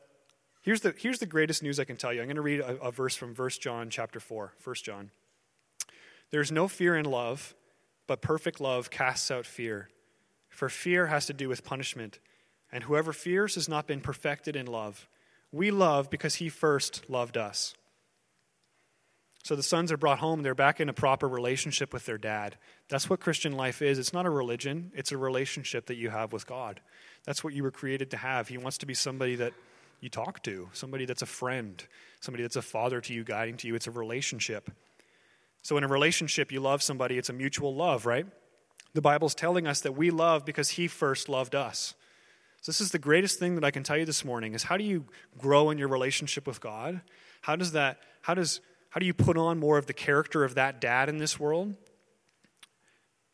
here's 0.61 0.81
the, 0.81 0.93
here's 0.97 1.19
the 1.19 1.25
greatest 1.25 1.63
news 1.63 1.79
I 1.79 1.85
can 1.85 1.95
tell 1.95 2.11
you. 2.11 2.19
I'm 2.19 2.27
going 2.27 2.35
to 2.35 2.41
read 2.41 2.59
a, 2.59 2.81
a 2.81 2.91
verse 2.91 3.15
from 3.15 3.33
Verse 3.33 3.57
John 3.57 3.89
chapter 3.89 4.19
4, 4.19 4.53
1 4.61 4.75
John. 4.83 5.11
There's 6.31 6.51
no 6.51 6.67
fear 6.67 6.97
in 6.97 7.05
love, 7.05 7.53
but 8.07 8.21
perfect 8.21 8.59
love 8.59 8.89
casts 8.89 9.31
out 9.31 9.45
fear. 9.45 9.89
For 10.49 10.67
fear 10.67 11.07
has 11.07 11.25
to 11.27 11.33
do 11.33 11.47
with 11.47 11.63
punishment, 11.63 12.19
and 12.71 12.83
whoever 12.83 13.13
fears 13.13 13.55
has 13.55 13.69
not 13.69 13.87
been 13.87 14.01
perfected 14.01 14.55
in 14.55 14.65
love. 14.65 15.07
We 15.53 15.71
love 15.71 16.09
because 16.09 16.35
he 16.35 16.49
first 16.49 17.09
loved 17.09 17.37
us. 17.37 17.75
So 19.43 19.55
the 19.55 19.63
sons 19.63 19.91
are 19.91 19.97
brought 19.97 20.19
home, 20.19 20.41
they're 20.41 20.55
back 20.55 20.79
in 20.79 20.89
a 20.89 20.93
proper 20.93 21.27
relationship 21.27 21.93
with 21.93 22.05
their 22.05 22.17
dad. 22.17 22.57
That's 22.89 23.09
what 23.09 23.19
Christian 23.19 23.51
life 23.51 23.81
is. 23.81 23.99
It's 23.99 24.13
not 24.13 24.25
a 24.25 24.29
religion, 24.29 24.91
it's 24.95 25.11
a 25.11 25.17
relationship 25.17 25.85
that 25.87 25.95
you 25.95 26.09
have 26.09 26.33
with 26.33 26.47
God. 26.47 26.79
That's 27.25 27.43
what 27.43 27.53
you 27.53 27.61
were 27.61 27.71
created 27.71 28.11
to 28.11 28.17
have. 28.17 28.47
He 28.47 28.57
wants 28.57 28.79
to 28.79 28.85
be 28.85 28.93
somebody 28.93 29.35
that 29.35 29.53
you 29.99 30.09
talk 30.09 30.41
to, 30.43 30.69
somebody 30.73 31.05
that's 31.05 31.21
a 31.21 31.27
friend, 31.27 31.83
somebody 32.19 32.43
that's 32.43 32.55
a 32.55 32.61
father 32.61 32.99
to 33.01 33.13
you, 33.13 33.23
guiding 33.23 33.57
to 33.57 33.67
you. 33.67 33.75
It's 33.75 33.87
a 33.87 33.91
relationship. 33.91 34.71
So 35.61 35.77
in 35.77 35.83
a 35.83 35.87
relationship, 35.87 36.51
you 36.51 36.61
love 36.61 36.81
somebody, 36.81 37.17
it's 37.17 37.29
a 37.29 37.33
mutual 37.33 37.75
love, 37.75 38.05
right? 38.05 38.25
The 38.93 39.01
Bible's 39.01 39.35
telling 39.35 39.67
us 39.67 39.81
that 39.81 39.95
we 39.95 40.09
love 40.09 40.45
because 40.45 40.71
he 40.71 40.87
first 40.87 41.29
loved 41.29 41.53
us. 41.53 41.95
So 42.63 42.71
this 42.71 42.79
is 42.79 42.91
the 42.91 42.99
greatest 42.99 43.39
thing 43.39 43.55
that 43.55 43.65
I 43.65 43.71
can 43.71 43.83
tell 43.83 43.97
you 43.97 44.05
this 44.05 44.23
morning 44.23 44.53
is 44.53 44.63
how 44.63 44.77
do 44.77 44.85
you 44.85 45.03
grow 45.37 45.69
in 45.69 45.77
your 45.77 45.89
relationship 45.89 46.47
with 46.47 46.61
God? 46.61 47.01
How 47.41 47.57
does 47.57 47.73
that 47.73 47.99
how 48.21 48.33
does 48.35 48.61
how 48.89 49.01
do 49.01 49.05
you 49.05 49.13
put 49.13 49.37
on 49.37 49.59
more 49.59 49.77
of 49.77 49.85
the 49.85 49.93
character 49.93 50.45
of 50.45 50.55
that 50.55 50.79
dad 50.79 51.09
in 51.09 51.17
this 51.17 51.37
world? 51.37 51.75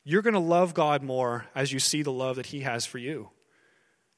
You're 0.04 0.24
going 0.24 0.34
to 0.34 0.39
love 0.39 0.74
God 0.74 1.04
more 1.04 1.46
as 1.54 1.72
you 1.72 1.78
see 1.78 2.02
the 2.02 2.12
love 2.12 2.38
that 2.38 2.48
he 2.48 2.62
has 2.62 2.88
for 2.88 2.98
you. 2.98 3.30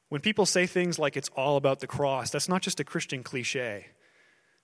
When 0.08 0.21
people 0.21 0.45
say 0.45 0.65
things 0.65 0.97
like 0.97 1.17
it's 1.17 1.30
all 1.36 1.58
about 1.58 1.82
the 1.82 1.88
cross, 1.88 2.30
that's 2.30 2.47
not 2.47 2.62
just 2.62 2.80
a 2.80 2.86
Christian 2.86 3.21
cliche. 3.21 3.88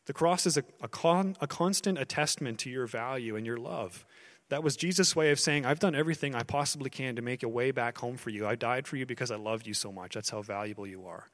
The 0.06 0.14
cross 0.14 0.46
is 0.46 0.56
a, 0.56 0.64
a, 0.82 0.88
con, 0.88 1.36
a 1.42 1.48
constant 1.48 1.98
attestment 1.98 2.60
to 2.60 2.70
your 2.70 2.88
value 2.88 3.36
and 3.36 3.46
your 3.46 3.58
love. 3.58 4.06
That 4.50 4.64
was 4.64 4.78
Jesus' 4.78 5.16
way 5.16 5.32
of 5.32 5.40
saying, 5.40 5.66
I've 5.66 5.80
done 5.80 5.96
everything 5.96 6.34
I 6.34 6.44
possibly 6.44 6.90
can 6.90 7.18
to 7.18 7.22
make 7.22 7.44
a 7.44 7.50
way 7.50 7.72
back 7.72 7.98
home 7.98 8.16
for 8.16 8.30
you. 8.30 8.48
I 8.48 8.56
died 8.56 8.88
for 8.88 8.96
you 8.96 9.06
because 9.06 9.30
I 9.30 9.36
loved 9.36 9.68
you 9.68 9.74
so 9.74 9.92
much. 9.92 10.16
That's 10.16 10.30
how 10.30 10.42
valuable 10.42 10.88
you 10.88 11.06
are. 11.06 11.28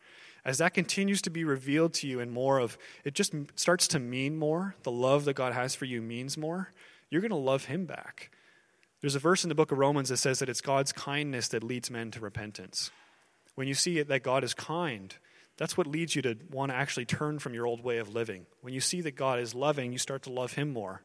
As 0.46 0.58
that 0.58 0.74
continues 0.74 1.22
to 1.22 1.30
be 1.30 1.44
revealed 1.44 1.94
to 1.96 2.08
you 2.08 2.20
and 2.20 2.32
more 2.32 2.60
of, 2.60 2.78
it 3.04 3.14
just 3.14 3.34
starts 3.56 3.88
to 3.90 4.00
mean 4.00 4.36
more. 4.36 4.76
The 4.84 4.92
love 4.92 5.26
that 5.26 5.36
God 5.36 5.54
has 5.54 5.76
for 5.76 5.86
you 5.86 6.02
means 6.02 6.38
more. 6.38 6.74
You're 7.10 7.22
going 7.22 7.30
to 7.30 7.38
love 7.38 7.66
Him 7.66 7.86
back. 7.86 8.32
There's 9.02 9.16
a 9.16 9.20
verse 9.20 9.44
in 9.44 9.50
the 9.50 9.56
book 9.56 9.72
of 9.72 9.78
Romans 9.78 10.10
that 10.10 10.18
says 10.18 10.40
that 10.40 10.50
it's 10.50 10.62
God's 10.62 10.92
kindness 10.92 11.50
that 11.50 11.64
leads 11.64 11.92
men 11.92 12.10
to 12.12 12.20
repentance. 12.20 12.90
When 13.56 13.68
you 13.68 13.74
see 13.76 14.00
it, 14.00 14.08
that 14.08 14.24
God 14.24 14.44
is 14.44 14.54
kind, 14.54 15.16
that's 15.58 15.78
what 15.78 15.86
leads 15.86 16.16
you 16.16 16.22
to 16.24 16.38
want 16.52 16.72
to 16.72 16.76
actually 16.76 17.06
turn 17.06 17.38
from 17.40 17.54
your 17.54 17.68
old 17.68 17.84
way 17.84 18.00
of 18.00 18.14
living. 18.14 18.48
When 18.62 18.74
you 18.74 18.80
see 18.80 19.02
that 19.02 19.16
God 19.16 19.40
is 19.40 19.54
loving, 19.54 19.92
you 19.92 20.00
start 20.00 20.24
to 20.24 20.32
love 20.32 20.54
Him 20.54 20.74
more. 20.74 21.04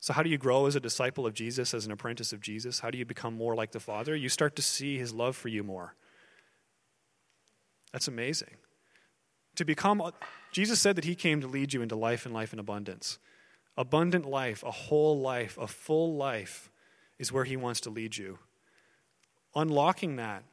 So, 0.00 0.12
how 0.12 0.22
do 0.22 0.30
you 0.30 0.38
grow 0.38 0.66
as 0.66 0.76
a 0.76 0.80
disciple 0.80 1.26
of 1.26 1.34
Jesus, 1.34 1.74
as 1.74 1.86
an 1.86 1.92
apprentice 1.92 2.32
of 2.32 2.40
Jesus? 2.40 2.80
How 2.80 2.90
do 2.90 2.98
you 2.98 3.04
become 3.04 3.34
more 3.34 3.54
like 3.54 3.72
the 3.72 3.80
Father? 3.80 4.14
You 4.14 4.28
start 4.28 4.56
to 4.56 4.62
see 4.62 4.98
his 4.98 5.12
love 5.12 5.36
for 5.36 5.48
you 5.48 5.62
more. 5.62 5.94
That's 7.92 8.08
amazing. 8.08 8.56
To 9.56 9.64
become, 9.64 10.02
Jesus 10.52 10.80
said 10.80 10.96
that 10.96 11.04
he 11.04 11.14
came 11.14 11.40
to 11.40 11.46
lead 11.46 11.72
you 11.72 11.80
into 11.80 11.96
life 11.96 12.26
and 12.26 12.34
life 12.34 12.52
in 12.52 12.58
abundance. 12.58 13.18
Abundant 13.76 14.26
life, 14.26 14.62
a 14.62 14.70
whole 14.70 15.18
life, 15.18 15.56
a 15.58 15.66
full 15.66 16.14
life 16.14 16.70
is 17.18 17.32
where 17.32 17.44
he 17.44 17.56
wants 17.56 17.80
to 17.82 17.90
lead 17.90 18.16
you. 18.16 18.38
Unlocking 19.54 20.16
that, 20.16 20.44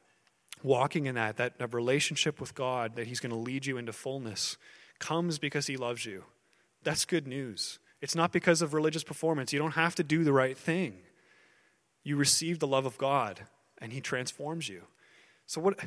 walking 0.62 1.06
in 1.06 1.16
that, 1.16 1.38
that, 1.38 1.60
that 1.60 1.74
relationship 1.74 2.40
with 2.40 2.56
God, 2.56 2.96
that 2.96 3.08
he's 3.08 3.20
going 3.20 3.34
to 3.34 3.38
lead 3.38 3.66
you 3.66 3.78
into 3.78 3.92
fullness, 3.92 4.58
comes 5.00 5.38
because 5.38 5.68
he 5.68 5.76
loves 5.76 6.06
you. 6.06 6.24
That's 6.84 7.04
good 7.04 7.28
news. 7.28 7.80
It's 8.04 8.16
not 8.16 8.34
because 8.34 8.62
of 8.62 8.74
religious 8.74 9.06
performance. 9.06 9.54
You 9.54 9.60
don't 9.60 9.76
have 9.76 9.96
to 9.96 10.04
do 10.04 10.26
the 10.26 10.34
right 10.34 10.58
thing. 10.58 10.98
You 12.04 12.18
receive 12.18 12.60
the 12.60 12.68
love 12.68 12.86
of 12.86 12.98
God, 12.98 13.44
and 13.78 13.94
He 13.94 14.02
transforms 14.02 14.68
you. 14.68 14.82
So, 15.46 15.62
what, 15.62 15.80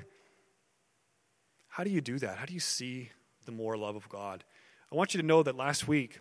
how 1.68 1.84
do 1.84 1.90
you 1.90 2.00
do 2.00 2.18
that? 2.20 2.38
How 2.38 2.46
do 2.46 2.54
you 2.54 2.60
see 2.60 3.10
the 3.44 3.52
more 3.52 3.76
love 3.76 3.96
of 3.96 4.08
God? 4.08 4.44
I 4.90 4.96
want 4.96 5.12
you 5.12 5.20
to 5.20 5.26
know 5.26 5.42
that 5.42 5.58
last 5.58 5.86
week, 5.86 6.20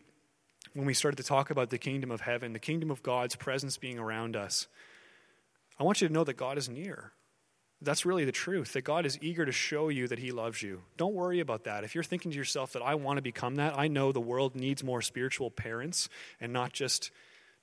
when 0.73 0.85
we 0.85 0.93
started 0.93 1.15
to 1.15 1.23
talk 1.23 1.49
about 1.49 1.69
the 1.69 1.77
kingdom 1.77 2.11
of 2.11 2.19
heaven, 2.19 2.51
the 2.51 2.59
kingdom 2.59 2.91
of 2.91 3.01
God's 3.01 3.37
presence 3.37 3.77
being 3.77 3.97
around 3.97 4.35
us, 4.35 4.67
I 5.79 5.85
want 5.85 6.01
you 6.01 6.09
to 6.09 6.13
know 6.13 6.25
that 6.25 6.35
God 6.35 6.57
is 6.57 6.67
near. 6.67 7.13
That's 7.81 8.05
really 8.05 8.25
the 8.25 8.31
truth, 8.31 8.73
that 8.73 8.83
God 8.83 9.05
is 9.05 9.19
eager 9.21 9.45
to 9.45 9.51
show 9.51 9.89
you 9.89 10.07
that 10.07 10.19
He 10.19 10.31
loves 10.31 10.61
you. 10.61 10.81
Don't 10.97 11.13
worry 11.13 11.39
about 11.39 11.65
that. 11.65 11.83
If 11.83 11.93
you're 11.93 12.03
thinking 12.03 12.31
to 12.31 12.37
yourself 12.37 12.73
that 12.73 12.81
I 12.81 12.95
want 12.95 13.17
to 13.17 13.21
become 13.21 13.55
that, 13.55 13.77
I 13.77 13.87
know 13.87 14.11
the 14.11 14.21
world 14.21 14.55
needs 14.55 14.83
more 14.83 15.01
spiritual 15.01 15.51
parents 15.51 16.09
and 16.39 16.53
not 16.53 16.73
just 16.73 17.11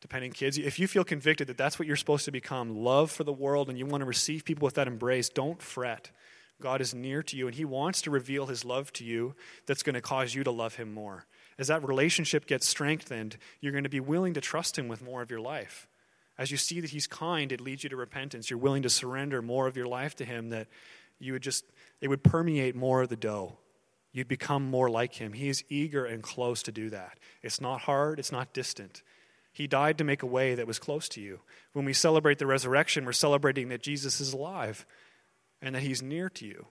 dependent 0.00 0.34
kids. 0.34 0.58
If 0.58 0.78
you 0.78 0.86
feel 0.86 1.04
convicted 1.04 1.48
that 1.48 1.56
that's 1.56 1.78
what 1.78 1.88
you're 1.88 1.96
supposed 1.96 2.26
to 2.26 2.32
become, 2.32 2.76
love 2.76 3.10
for 3.10 3.24
the 3.24 3.32
world, 3.32 3.70
and 3.70 3.78
you 3.78 3.86
want 3.86 4.02
to 4.02 4.06
receive 4.06 4.44
people 4.44 4.66
with 4.66 4.74
that 4.74 4.86
embrace, 4.86 5.28
don't 5.28 5.62
fret. 5.62 6.10
God 6.60 6.80
is 6.80 6.94
near 6.94 7.22
to 7.24 7.36
you, 7.36 7.46
and 7.46 7.56
He 7.56 7.64
wants 7.64 8.02
to 8.02 8.10
reveal 8.10 8.46
His 8.46 8.64
love 8.64 8.92
to 8.94 9.04
you 9.04 9.34
that's 9.66 9.82
going 9.82 9.94
to 9.94 10.00
cause 10.00 10.34
you 10.34 10.44
to 10.44 10.50
love 10.50 10.76
Him 10.76 10.92
more. 10.92 11.26
As 11.58 11.68
that 11.68 11.86
relationship 11.86 12.46
gets 12.46 12.68
strengthened, 12.68 13.36
you're 13.60 13.72
going 13.72 13.84
to 13.84 13.90
be 13.90 14.00
willing 14.00 14.34
to 14.34 14.40
trust 14.40 14.78
Him 14.78 14.88
with 14.88 15.02
more 15.02 15.22
of 15.22 15.30
your 15.30 15.40
life. 15.40 15.86
As 16.42 16.50
you 16.50 16.56
see 16.56 16.80
that 16.80 16.90
He's 16.90 17.06
kind, 17.06 17.52
it 17.52 17.60
leads 17.60 17.84
you 17.84 17.90
to 17.90 17.96
repentance. 17.96 18.50
You're 18.50 18.58
willing 18.58 18.82
to 18.82 18.90
surrender 18.90 19.40
more 19.40 19.68
of 19.68 19.76
your 19.76 19.86
life 19.86 20.16
to 20.16 20.24
Him, 20.24 20.48
that 20.48 20.66
you 21.20 21.34
would 21.34 21.42
just, 21.42 21.64
it 22.00 22.08
would 22.08 22.24
permeate 22.24 22.74
more 22.74 23.02
of 23.02 23.10
the 23.10 23.16
dough. 23.16 23.58
You'd 24.10 24.26
become 24.26 24.68
more 24.68 24.90
like 24.90 25.14
Him. 25.14 25.34
He 25.34 25.48
is 25.48 25.62
eager 25.68 26.04
and 26.04 26.20
close 26.20 26.60
to 26.64 26.72
do 26.72 26.90
that. 26.90 27.20
It's 27.44 27.60
not 27.60 27.82
hard, 27.82 28.18
it's 28.18 28.32
not 28.32 28.52
distant. 28.52 29.04
He 29.52 29.68
died 29.68 29.98
to 29.98 30.04
make 30.04 30.24
a 30.24 30.26
way 30.26 30.56
that 30.56 30.66
was 30.66 30.80
close 30.80 31.08
to 31.10 31.20
you. 31.20 31.42
When 31.74 31.84
we 31.84 31.92
celebrate 31.92 32.40
the 32.40 32.46
resurrection, 32.48 33.04
we're 33.04 33.12
celebrating 33.12 33.68
that 33.68 33.80
Jesus 33.80 34.20
is 34.20 34.32
alive 34.32 34.84
and 35.60 35.76
that 35.76 35.82
He's 35.82 36.02
near 36.02 36.28
to 36.30 36.44
you. 36.44 36.66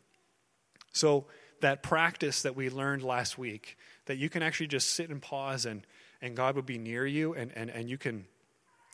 So, 0.91 1.27
that 1.61 1.81
practice 1.81 2.41
that 2.41 2.57
we 2.57 2.69
learned 2.69 3.03
last 3.03 3.37
week, 3.37 3.77
that 4.07 4.17
you 4.17 4.27
can 4.27 4.43
actually 4.43 4.67
just 4.67 4.89
sit 4.89 5.09
and 5.09 5.21
pause 5.21 5.65
and, 5.65 5.87
and 6.21 6.35
God 6.35 6.57
would 6.57 6.65
be 6.65 6.77
near 6.77 7.07
you 7.07 7.33
and, 7.35 7.53
and, 7.55 7.69
and 7.69 7.89
you 7.89 7.97
can 7.97 8.25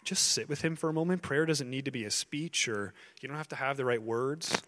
just 0.07 0.29
sit 0.29 0.49
with 0.49 0.61
Him 0.61 0.75
for 0.75 0.89
a 0.89 0.93
moment. 0.93 1.21
Prayer 1.21 1.45
doesn't 1.45 1.69
need 1.69 1.85
to 1.85 1.91
be 1.91 2.05
a 2.05 2.11
speech 2.11 2.67
or 2.67 2.93
you 3.21 3.27
don't 3.27 3.37
have 3.37 3.49
to 3.49 3.55
have 3.55 3.77
the 3.77 3.85
right 3.85 4.01
words. 4.01 4.61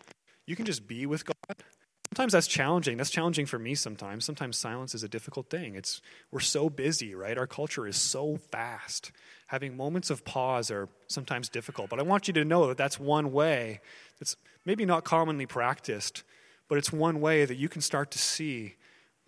You 0.45 0.55
can 0.55 0.65
just 0.65 0.87
be 0.87 1.05
with 1.05 1.25
God. 1.25 1.63
Sometimes 2.11 2.33
that's 2.33 2.47
challenging. 2.47 2.97
That's 2.97 3.11
challenging 3.11 3.45
for 3.45 3.59
me 3.59 3.75
sometimes. 3.75 4.25
Sometimes 4.25 4.57
silence 4.57 4.95
is 4.95 5.03
a 5.03 5.07
difficult 5.07 5.49
thing. 5.49 5.75
It's 5.75 6.01
we're 6.31 6.39
so 6.39 6.69
busy, 6.69 7.13
right? 7.13 7.37
Our 7.37 7.47
culture 7.47 7.87
is 7.87 7.95
so 7.95 8.37
fast. 8.37 9.11
Having 9.47 9.77
moments 9.77 10.09
of 10.09 10.25
pause 10.25 10.71
are 10.71 10.89
sometimes 11.07 11.49
difficult. 11.49 11.89
But 11.89 11.99
I 11.99 12.03
want 12.03 12.27
you 12.27 12.33
to 12.33 12.43
know 12.43 12.67
that 12.67 12.77
that's 12.77 12.99
one 12.99 13.31
way 13.31 13.79
that's 14.19 14.35
maybe 14.65 14.85
not 14.85 15.03
commonly 15.03 15.45
practiced, 15.45 16.23
but 16.67 16.77
it's 16.77 16.91
one 16.91 17.21
way 17.21 17.45
that 17.45 17.55
you 17.55 17.69
can 17.69 17.81
start 17.81 18.11
to 18.11 18.19
see 18.19 18.75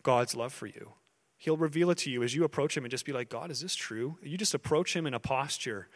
God's 0.04 0.36
love 0.36 0.52
for 0.52 0.65
you. 0.65 0.93
He'll 1.41 1.58
reveal 1.58 1.89
it 1.89 1.97
to 1.97 2.12
you 2.12 2.21
as 2.21 2.36
you 2.36 2.43
approach 2.43 2.77
Him 2.77 2.86
and 2.86 2.91
just 2.91 3.04
be 3.04 3.13
like, 3.13 3.27
God, 3.27 3.49
is 3.49 3.62
this 3.62 3.73
true? 3.73 4.15
You 4.21 4.38
just 4.38 4.54
approach 4.54 4.95
Him 4.95 5.08
in 5.08 5.15
a 5.15 5.19
posture. 5.19 5.88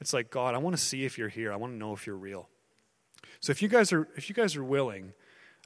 It's 0.00 0.14
like, 0.14 0.30
God, 0.30 0.54
I 0.54 0.58
want 0.58 0.74
to 0.74 0.82
see 0.82 1.04
if 1.04 1.18
you're 1.18 1.28
here. 1.28 1.52
I 1.52 1.56
want 1.56 1.74
to 1.74 1.76
know 1.76 1.92
if 1.92 2.06
you're 2.06 2.16
real. 2.16 2.48
So 3.40 3.50
if 3.50 3.60
you 3.60 3.68
guys 3.68 3.92
are, 3.92 4.08
if 4.16 4.30
you 4.30 4.34
guys 4.34 4.56
are 4.56 4.64
willing, 4.64 5.12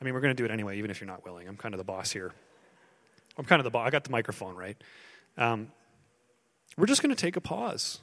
I 0.00 0.04
mean, 0.04 0.12
we're 0.12 0.22
going 0.22 0.34
to 0.34 0.42
do 0.42 0.44
it 0.44 0.50
anyway, 0.50 0.76
even 0.76 0.90
if 0.90 1.00
you're 1.00 1.06
not 1.06 1.24
willing. 1.24 1.46
I'm 1.46 1.56
kind 1.56 1.72
of 1.72 1.78
the 1.78 1.84
boss 1.84 2.10
here. 2.10 2.32
I'm 3.36 3.44
kind 3.44 3.60
of 3.60 3.64
the 3.64 3.70
boss. 3.70 3.86
I 3.86 3.90
got 3.90 4.02
the 4.02 4.10
microphone, 4.10 4.56
right? 4.56 4.76
Um, 5.36 5.70
we're 6.76 6.86
just 6.86 7.00
going 7.00 7.14
to 7.14 7.20
take 7.20 7.36
a 7.36 7.40
pause. 7.40 8.00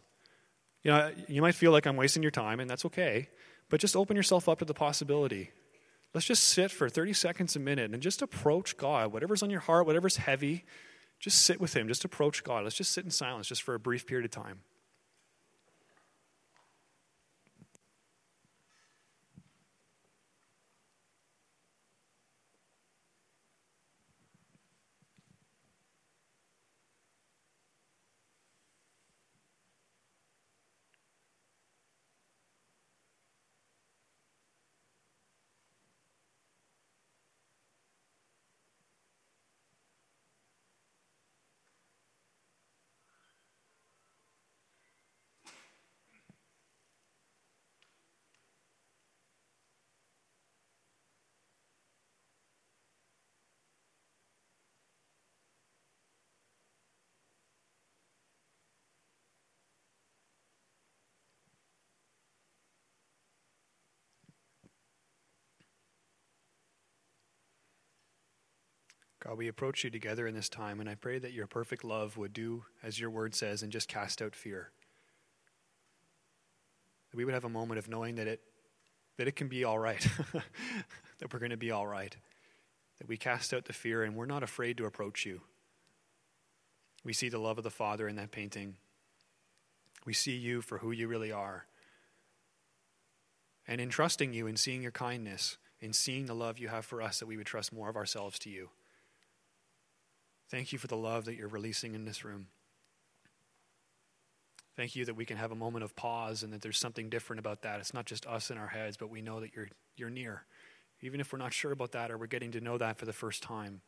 You 0.83 0.91
know, 0.91 1.11
you 1.27 1.41
might 1.41 1.55
feel 1.55 1.73
like 1.73 1.85
I'm 1.85 1.97
wasting 1.97 2.23
your 2.23 2.31
time, 2.31 2.61
and 2.61 2.69
that's 2.69 2.85
okay. 2.85 3.27
But 3.69 3.81
just 3.81 3.97
open 3.97 4.15
yourself 4.15 4.47
up 4.47 4.59
to 4.59 4.65
the 4.65 4.73
possibility. 4.73 5.51
Let's 6.13 6.27
just 6.27 6.43
sit 6.43 6.71
for 6.71 6.87
30 6.87 7.11
seconds 7.11 7.57
a 7.57 7.59
minute 7.59 7.91
and 7.91 8.01
just 8.01 8.21
approach 8.21 8.77
God. 8.77 9.11
Whatever's 9.11 9.43
on 9.43 9.49
your 9.49 9.59
heart, 9.59 9.85
whatever's 9.85 10.15
heavy, 10.15 10.63
just 11.19 11.41
sit 11.41 11.59
with 11.59 11.75
Him. 11.75 11.87
Just 11.87 12.05
approach 12.05 12.43
God. 12.43 12.63
Let's 12.63 12.75
just 12.75 12.91
sit 12.91 13.05
in 13.05 13.11
silence 13.11 13.47
just 13.47 13.63
for 13.63 13.73
a 13.73 13.79
brief 13.79 14.05
period 14.05 14.25
of 14.25 14.31
time. 14.31 14.61
God, 69.25 69.39
we 69.39 69.47
approach 69.47 69.83
you 69.83 69.89
together 69.89 70.27
in 70.27 70.35
this 70.35 70.49
time, 70.49 70.79
and 70.79 70.87
I 70.87 70.93
pray 70.93 71.17
that 71.17 71.33
your 71.33 71.47
perfect 71.47 71.83
love 71.83 72.15
would 72.15 72.31
do 72.31 72.65
as 72.83 72.99
your 72.99 73.09
word 73.09 73.33
says 73.33 73.63
and 73.63 73.71
just 73.71 73.87
cast 73.87 74.21
out 74.21 74.35
fear. 74.35 74.69
That 77.09 77.17
we 77.17 77.25
would 77.25 77.33
have 77.33 77.43
a 77.43 77.49
moment 77.49 77.79
of 77.79 77.89
knowing 77.89 78.15
that 78.15 78.27
it, 78.27 78.41
that 79.17 79.27
it 79.27 79.35
can 79.35 79.47
be 79.47 79.63
all 79.63 79.79
right, 79.79 80.07
that 80.33 81.33
we're 81.33 81.39
going 81.39 81.49
to 81.49 81.57
be 81.57 81.71
all 81.71 81.87
right, 81.87 82.15
that 82.99 83.07
we 83.07 83.17
cast 83.17 83.51
out 83.51 83.65
the 83.65 83.73
fear 83.73 84.03
and 84.03 84.15
we're 84.15 84.27
not 84.27 84.43
afraid 84.43 84.77
to 84.77 84.85
approach 84.85 85.25
you. 85.25 85.41
We 87.03 87.13
see 87.13 87.29
the 87.29 87.39
love 87.39 87.57
of 87.57 87.63
the 87.63 87.71
Father 87.71 88.07
in 88.07 88.17
that 88.17 88.31
painting. 88.31 88.75
We 90.05 90.13
see 90.13 90.35
you 90.35 90.61
for 90.61 90.77
who 90.77 90.91
you 90.91 91.07
really 91.07 91.31
are. 91.31 91.65
And 93.67 93.81
in 93.81 93.89
trusting 93.89 94.33
you, 94.33 94.45
in 94.45 94.57
seeing 94.57 94.83
your 94.83 94.91
kindness, 94.91 95.57
in 95.81 95.93
seeing 95.93 96.27
the 96.27 96.35
love 96.35 96.59
you 96.59 96.67
have 96.67 96.85
for 96.85 97.01
us, 97.01 97.17
that 97.19 97.27
we 97.27 97.37
would 97.37 97.47
trust 97.47 97.73
more 97.73 97.89
of 97.89 97.95
ourselves 97.95 98.37
to 98.39 98.51
you. 98.51 98.69
Thank 100.49 100.71
you 100.71 100.77
for 100.77 100.87
the 100.87 100.97
love 100.97 101.25
that 101.25 101.35
you're 101.35 101.47
releasing 101.47 101.95
in 101.95 102.05
this 102.05 102.23
room. 102.23 102.47
Thank 104.75 104.95
you 104.95 105.05
that 105.05 105.15
we 105.15 105.25
can 105.25 105.37
have 105.37 105.51
a 105.51 105.55
moment 105.55 105.85
of 105.85 105.95
pause 105.95 106.43
and 106.43 106.51
that 106.51 106.61
there's 106.61 106.77
something 106.77 107.09
different 107.09 107.39
about 107.39 107.61
that. 107.61 107.79
It's 107.79 107.93
not 107.93 108.05
just 108.05 108.25
us 108.25 108.51
in 108.51 108.57
our 108.57 108.67
heads, 108.67 108.97
but 108.97 109.09
we 109.09 109.21
know 109.21 109.39
that 109.39 109.55
you're, 109.55 109.69
you're 109.95 110.09
near. 110.09 110.43
Even 111.01 111.19
if 111.19 111.31
we're 111.31 111.39
not 111.39 111.53
sure 111.53 111.71
about 111.71 111.93
that 111.93 112.11
or 112.11 112.17
we're 112.17 112.27
getting 112.27 112.51
to 112.51 112.61
know 112.61 112.77
that 112.77 112.97
for 112.97 113.05
the 113.05 113.13
first 113.13 113.41
time, 113.41 113.81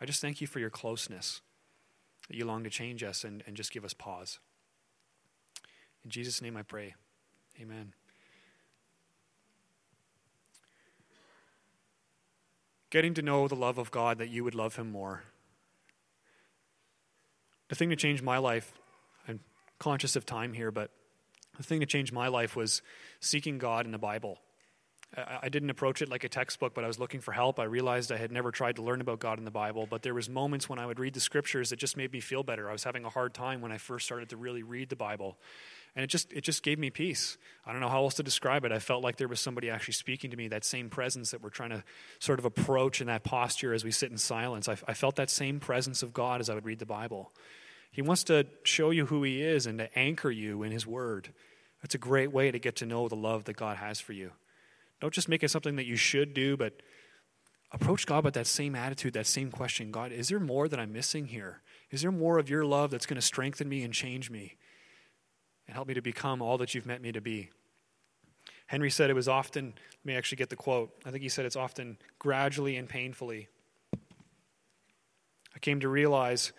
I 0.00 0.04
just 0.04 0.20
thank 0.20 0.40
you 0.40 0.48
for 0.48 0.58
your 0.58 0.70
closeness, 0.70 1.42
that 2.28 2.36
you 2.36 2.44
long 2.44 2.64
to 2.64 2.70
change 2.70 3.04
us 3.04 3.22
and, 3.22 3.42
and 3.46 3.56
just 3.56 3.72
give 3.72 3.84
us 3.84 3.94
pause. 3.94 4.40
In 6.04 6.10
Jesus' 6.10 6.42
name 6.42 6.56
I 6.56 6.62
pray. 6.62 6.94
Amen. 7.60 7.94
Getting 12.90 13.14
to 13.14 13.22
know 13.22 13.46
the 13.48 13.54
love 13.54 13.78
of 13.78 13.90
God, 13.90 14.18
that 14.18 14.28
you 14.28 14.42
would 14.44 14.54
love 14.54 14.76
Him 14.76 14.90
more. 14.90 15.22
The 17.72 17.76
thing 17.76 17.88
that 17.88 17.98
changed 17.98 18.22
my 18.22 18.36
life, 18.36 18.70
I'm 19.26 19.40
conscious 19.78 20.14
of 20.14 20.26
time 20.26 20.52
here, 20.52 20.70
but 20.70 20.90
the 21.56 21.62
thing 21.62 21.80
that 21.80 21.88
changed 21.88 22.12
my 22.12 22.28
life 22.28 22.54
was 22.54 22.82
seeking 23.20 23.56
God 23.56 23.86
in 23.86 23.92
the 23.92 23.98
Bible. 23.98 24.36
I 25.16 25.48
didn't 25.48 25.70
approach 25.70 26.02
it 26.02 26.10
like 26.10 26.22
a 26.22 26.28
textbook, 26.28 26.74
but 26.74 26.84
I 26.84 26.86
was 26.86 26.98
looking 26.98 27.22
for 27.22 27.32
help. 27.32 27.58
I 27.58 27.64
realized 27.64 28.12
I 28.12 28.18
had 28.18 28.30
never 28.30 28.50
tried 28.50 28.76
to 28.76 28.82
learn 28.82 29.00
about 29.00 29.20
God 29.20 29.38
in 29.38 29.46
the 29.46 29.50
Bible, 29.50 29.86
but 29.88 30.02
there 30.02 30.12
was 30.12 30.28
moments 30.28 30.68
when 30.68 30.78
I 30.78 30.84
would 30.84 31.00
read 31.00 31.14
the 31.14 31.20
scriptures 31.20 31.70
that 31.70 31.78
just 31.78 31.96
made 31.96 32.12
me 32.12 32.20
feel 32.20 32.42
better. 32.42 32.68
I 32.68 32.72
was 32.72 32.84
having 32.84 33.06
a 33.06 33.08
hard 33.08 33.32
time 33.32 33.62
when 33.62 33.72
I 33.72 33.78
first 33.78 34.04
started 34.04 34.28
to 34.28 34.36
really 34.36 34.62
read 34.62 34.90
the 34.90 34.96
Bible. 34.96 35.38
And 35.96 36.04
it 36.04 36.08
just 36.08 36.30
it 36.30 36.42
just 36.42 36.62
gave 36.62 36.78
me 36.78 36.90
peace. 36.90 37.38
I 37.64 37.72
don't 37.72 37.80
know 37.80 37.88
how 37.88 38.02
else 38.02 38.14
to 38.14 38.22
describe 38.22 38.66
it. 38.66 38.72
I 38.72 38.80
felt 38.80 39.02
like 39.02 39.16
there 39.16 39.28
was 39.28 39.40
somebody 39.40 39.70
actually 39.70 39.94
speaking 39.94 40.30
to 40.30 40.36
me, 40.36 40.48
that 40.48 40.66
same 40.66 40.90
presence 40.90 41.30
that 41.30 41.42
we're 41.42 41.48
trying 41.48 41.70
to 41.70 41.84
sort 42.18 42.38
of 42.38 42.44
approach 42.44 43.00
in 43.00 43.06
that 43.06 43.24
posture 43.24 43.72
as 43.72 43.82
we 43.82 43.92
sit 43.92 44.10
in 44.10 44.18
silence. 44.18 44.68
I, 44.68 44.76
I 44.86 44.92
felt 44.92 45.16
that 45.16 45.30
same 45.30 45.58
presence 45.58 46.02
of 46.02 46.12
God 46.12 46.42
as 46.42 46.50
I 46.50 46.54
would 46.54 46.66
read 46.66 46.78
the 46.78 46.86
Bible. 46.86 47.32
He 47.92 48.02
wants 48.02 48.24
to 48.24 48.46
show 48.64 48.90
you 48.90 49.06
who 49.06 49.22
He 49.22 49.42
is 49.42 49.66
and 49.66 49.78
to 49.78 49.98
anchor 49.98 50.30
you 50.30 50.62
in 50.62 50.72
His 50.72 50.86
Word. 50.86 51.32
That's 51.82 51.94
a 51.94 51.98
great 51.98 52.32
way 52.32 52.50
to 52.50 52.58
get 52.58 52.76
to 52.76 52.86
know 52.86 53.08
the 53.08 53.16
love 53.16 53.44
that 53.44 53.56
God 53.56 53.76
has 53.76 54.00
for 54.00 54.12
you. 54.12 54.32
Don't 55.00 55.12
just 55.12 55.28
make 55.28 55.42
it 55.42 55.50
something 55.50 55.76
that 55.76 55.86
you 55.86 55.96
should 55.96 56.32
do, 56.32 56.56
but 56.56 56.80
approach 57.72 58.06
God 58.06 58.24
with 58.24 58.34
that 58.34 58.46
same 58.46 58.74
attitude, 58.74 59.14
that 59.14 59.26
same 59.26 59.50
question 59.50 59.90
God, 59.90 60.12
is 60.12 60.28
there 60.28 60.40
more 60.40 60.68
that 60.68 60.80
I'm 60.80 60.92
missing 60.92 61.26
here? 61.26 61.60
Is 61.90 62.02
there 62.02 62.12
more 62.12 62.38
of 62.38 62.48
your 62.48 62.64
love 62.64 62.90
that's 62.90 63.06
going 63.06 63.16
to 63.16 63.22
strengthen 63.22 63.68
me 63.68 63.82
and 63.82 63.92
change 63.92 64.30
me 64.30 64.56
and 65.66 65.74
help 65.74 65.88
me 65.88 65.94
to 65.94 66.02
become 66.02 66.40
all 66.40 66.56
that 66.58 66.74
you've 66.74 66.86
meant 66.86 67.02
me 67.02 67.12
to 67.12 67.20
be? 67.20 67.50
Henry 68.66 68.90
said 68.90 69.10
it 69.10 69.14
was 69.14 69.28
often, 69.28 69.74
let 69.76 70.06
me 70.06 70.16
actually 70.16 70.36
get 70.36 70.48
the 70.48 70.56
quote. 70.56 70.90
I 71.04 71.10
think 71.10 71.22
he 71.22 71.28
said 71.28 71.44
it's 71.44 71.56
often 71.56 71.98
gradually 72.18 72.76
and 72.76 72.88
painfully. 72.88 73.48
I 75.54 75.58
came 75.60 75.80
to 75.80 75.88
realize 75.88 76.52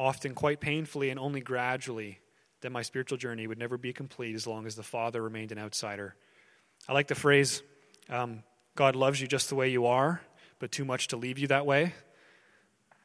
often 0.00 0.34
quite 0.34 0.60
painfully 0.60 1.10
and 1.10 1.20
only 1.20 1.42
gradually, 1.42 2.18
that 2.62 2.72
my 2.72 2.80
spiritual 2.80 3.18
journey 3.18 3.46
would 3.46 3.58
never 3.58 3.76
be 3.76 3.92
complete 3.92 4.34
as 4.34 4.46
long 4.46 4.66
as 4.66 4.74
the 4.74 4.82
Father 4.82 5.22
remained 5.22 5.52
an 5.52 5.58
outsider. 5.58 6.14
I 6.88 6.94
like 6.94 7.06
the 7.06 7.14
phrase, 7.14 7.62
um, 8.08 8.42
God 8.76 8.96
loves 8.96 9.20
you 9.20 9.26
just 9.26 9.50
the 9.50 9.54
way 9.54 9.68
you 9.68 9.84
are, 9.84 10.22
but 10.58 10.72
too 10.72 10.86
much 10.86 11.08
to 11.08 11.18
leave 11.18 11.38
you 11.38 11.48
that 11.48 11.66
way. 11.66 11.92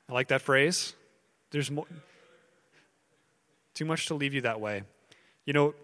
I 0.10 0.14
like 0.14 0.30
that 0.30 0.42
phrase. 0.42 0.94
There's 1.52 1.70
more, 1.70 1.86
too 3.74 3.86
much 3.86 4.08
to 4.08 4.14
leave 4.14 4.34
you 4.34 4.42
that 4.42 4.62
way. 4.62 4.84
You 5.46 5.52
know, 5.52 5.76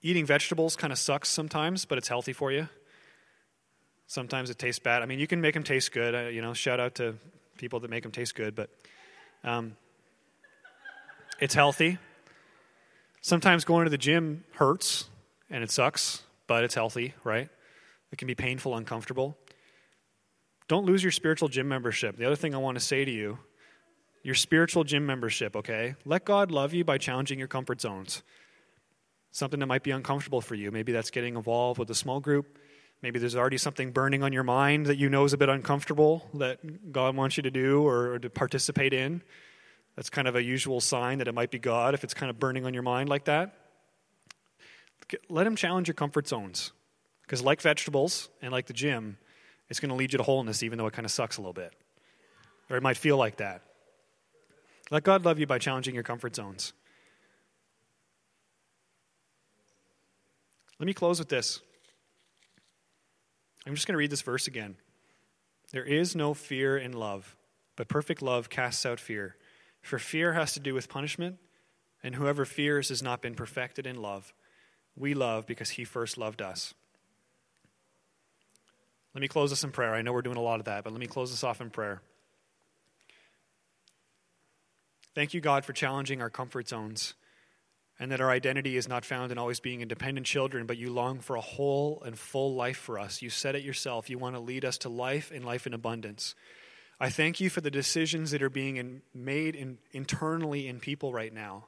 eating 0.00 0.26
vegetables 0.26 0.76
kind 0.76 0.92
of 0.92 0.98
sucks 0.98 1.28
sometimes, 1.28 1.84
but 1.84 1.98
it's 1.98 2.08
healthy 2.08 2.32
for 2.32 2.52
you. 2.52 2.68
Sometimes 4.06 4.48
it 4.48 4.58
tastes 4.60 4.78
bad. 4.78 5.02
I 5.02 5.06
mean, 5.06 5.18
you 5.18 5.26
can 5.26 5.40
make 5.40 5.54
them 5.54 5.64
taste 5.64 5.90
good. 5.90 6.14
Uh, 6.14 6.28
you 6.28 6.40
know, 6.40 6.54
shout 6.54 6.78
out 6.78 6.94
to 6.96 7.16
people 7.58 7.80
that 7.80 7.90
make 7.90 8.04
them 8.04 8.12
taste 8.12 8.36
good, 8.36 8.54
but 8.54 8.70
um, 9.42 9.76
it's 11.40 11.54
healthy. 11.54 11.98
Sometimes 13.20 13.64
going 13.64 13.84
to 13.84 13.90
the 13.90 13.98
gym 13.98 14.44
hurts 14.54 15.08
and 15.50 15.62
it 15.62 15.70
sucks, 15.70 16.22
but 16.46 16.64
it's 16.64 16.74
healthy, 16.74 17.14
right? 17.24 17.48
It 18.12 18.18
can 18.18 18.26
be 18.26 18.34
painful, 18.34 18.76
uncomfortable. 18.76 19.36
Don't 20.68 20.86
lose 20.86 21.02
your 21.02 21.12
spiritual 21.12 21.48
gym 21.48 21.68
membership. 21.68 22.16
The 22.16 22.24
other 22.24 22.36
thing 22.36 22.54
I 22.54 22.58
want 22.58 22.76
to 22.76 22.84
say 22.84 23.04
to 23.04 23.10
you 23.10 23.38
your 24.22 24.34
spiritual 24.34 24.84
gym 24.84 25.04
membership, 25.04 25.54
okay? 25.54 25.94
Let 26.06 26.24
God 26.24 26.50
love 26.50 26.72
you 26.72 26.82
by 26.82 26.96
challenging 26.96 27.38
your 27.38 27.46
comfort 27.46 27.82
zones. 27.82 28.22
Something 29.30 29.60
that 29.60 29.66
might 29.66 29.82
be 29.82 29.90
uncomfortable 29.90 30.40
for 30.40 30.54
you. 30.54 30.70
Maybe 30.70 30.92
that's 30.92 31.10
getting 31.10 31.36
involved 31.36 31.78
with 31.78 31.90
a 31.90 31.94
small 31.94 32.20
group. 32.20 32.58
Maybe 33.02 33.18
there's 33.18 33.36
already 33.36 33.58
something 33.58 33.90
burning 33.90 34.22
on 34.22 34.32
your 34.32 34.42
mind 34.42 34.86
that 34.86 34.96
you 34.96 35.10
know 35.10 35.24
is 35.24 35.34
a 35.34 35.36
bit 35.36 35.50
uncomfortable 35.50 36.26
that 36.34 36.90
God 36.90 37.14
wants 37.14 37.36
you 37.36 37.42
to 37.42 37.50
do 37.50 37.86
or, 37.86 38.14
or 38.14 38.18
to 38.18 38.30
participate 38.30 38.94
in. 38.94 39.22
That's 39.96 40.10
kind 40.10 40.26
of 40.26 40.34
a 40.34 40.42
usual 40.42 40.80
sign 40.80 41.18
that 41.18 41.28
it 41.28 41.34
might 41.34 41.50
be 41.50 41.58
God 41.58 41.94
if 41.94 42.02
it's 42.02 42.14
kind 42.14 42.30
of 42.30 42.38
burning 42.38 42.66
on 42.66 42.74
your 42.74 42.82
mind 42.82 43.08
like 43.08 43.24
that. 43.24 43.54
Let 45.28 45.46
Him 45.46 45.56
challenge 45.56 45.88
your 45.88 45.94
comfort 45.94 46.26
zones. 46.26 46.72
Because, 47.22 47.42
like 47.42 47.60
vegetables 47.60 48.28
and 48.42 48.52
like 48.52 48.66
the 48.66 48.72
gym, 48.72 49.16
it's 49.70 49.80
going 49.80 49.88
to 49.88 49.94
lead 49.94 50.12
you 50.12 50.18
to 50.18 50.24
wholeness, 50.24 50.62
even 50.62 50.78
though 50.78 50.86
it 50.86 50.92
kind 50.92 51.06
of 51.06 51.10
sucks 51.10 51.38
a 51.38 51.40
little 51.40 51.54
bit. 51.54 51.72
Or 52.68 52.76
it 52.76 52.82
might 52.82 52.96
feel 52.96 53.16
like 53.16 53.36
that. 53.36 53.62
Let 54.90 55.04
God 55.04 55.24
love 55.24 55.38
you 55.38 55.46
by 55.46 55.58
challenging 55.58 55.94
your 55.94 56.02
comfort 56.02 56.36
zones. 56.36 56.72
Let 60.78 60.86
me 60.86 60.92
close 60.92 61.18
with 61.18 61.28
this. 61.28 61.60
I'm 63.66 63.74
just 63.74 63.86
going 63.86 63.94
to 63.94 63.98
read 63.98 64.10
this 64.10 64.22
verse 64.22 64.46
again. 64.46 64.76
There 65.72 65.84
is 65.84 66.14
no 66.14 66.34
fear 66.34 66.76
in 66.76 66.92
love, 66.92 67.36
but 67.76 67.88
perfect 67.88 68.20
love 68.20 68.50
casts 68.50 68.84
out 68.84 69.00
fear. 69.00 69.36
For 69.84 69.98
fear 69.98 70.32
has 70.32 70.54
to 70.54 70.60
do 70.60 70.72
with 70.72 70.88
punishment, 70.88 71.36
and 72.02 72.14
whoever 72.14 72.46
fears 72.46 72.88
has 72.88 73.02
not 73.02 73.20
been 73.20 73.34
perfected 73.34 73.86
in 73.86 74.00
love. 74.00 74.32
We 74.96 75.12
love 75.12 75.46
because 75.46 75.70
he 75.70 75.84
first 75.84 76.16
loved 76.16 76.40
us. 76.40 76.72
Let 79.14 79.20
me 79.20 79.28
close 79.28 79.50
this 79.50 79.62
in 79.62 79.72
prayer. 79.72 79.94
I 79.94 80.00
know 80.00 80.14
we're 80.14 80.22
doing 80.22 80.38
a 80.38 80.42
lot 80.42 80.58
of 80.58 80.64
that, 80.64 80.84
but 80.84 80.92
let 80.94 81.00
me 81.00 81.06
close 81.06 81.30
this 81.30 81.44
off 81.44 81.60
in 81.60 81.68
prayer. 81.68 82.00
Thank 85.14 85.34
you, 85.34 85.42
God, 85.42 85.66
for 85.66 85.74
challenging 85.74 86.22
our 86.22 86.30
comfort 86.30 86.66
zones 86.66 87.12
and 88.00 88.10
that 88.10 88.22
our 88.22 88.30
identity 88.30 88.78
is 88.78 88.88
not 88.88 89.04
found 89.04 89.32
in 89.32 89.38
always 89.38 89.60
being 89.60 89.82
independent 89.82 90.26
children, 90.26 90.64
but 90.64 90.78
you 90.78 90.90
long 90.90 91.20
for 91.20 91.36
a 91.36 91.42
whole 91.42 92.02
and 92.06 92.18
full 92.18 92.54
life 92.54 92.78
for 92.78 92.98
us. 92.98 93.20
You 93.20 93.28
said 93.28 93.54
it 93.54 93.62
yourself. 93.62 94.08
You 94.08 94.16
want 94.16 94.34
to 94.34 94.40
lead 94.40 94.64
us 94.64 94.78
to 94.78 94.88
life 94.88 95.30
and 95.30 95.44
life 95.44 95.66
in 95.66 95.74
abundance. 95.74 96.34
I 97.00 97.10
thank 97.10 97.40
you 97.40 97.50
for 97.50 97.60
the 97.60 97.70
decisions 97.70 98.30
that 98.30 98.42
are 98.42 98.50
being 98.50 98.76
in, 98.76 99.02
made 99.14 99.56
in, 99.56 99.78
internally 99.92 100.68
in 100.68 100.80
people 100.80 101.12
right 101.12 101.32
now. 101.32 101.66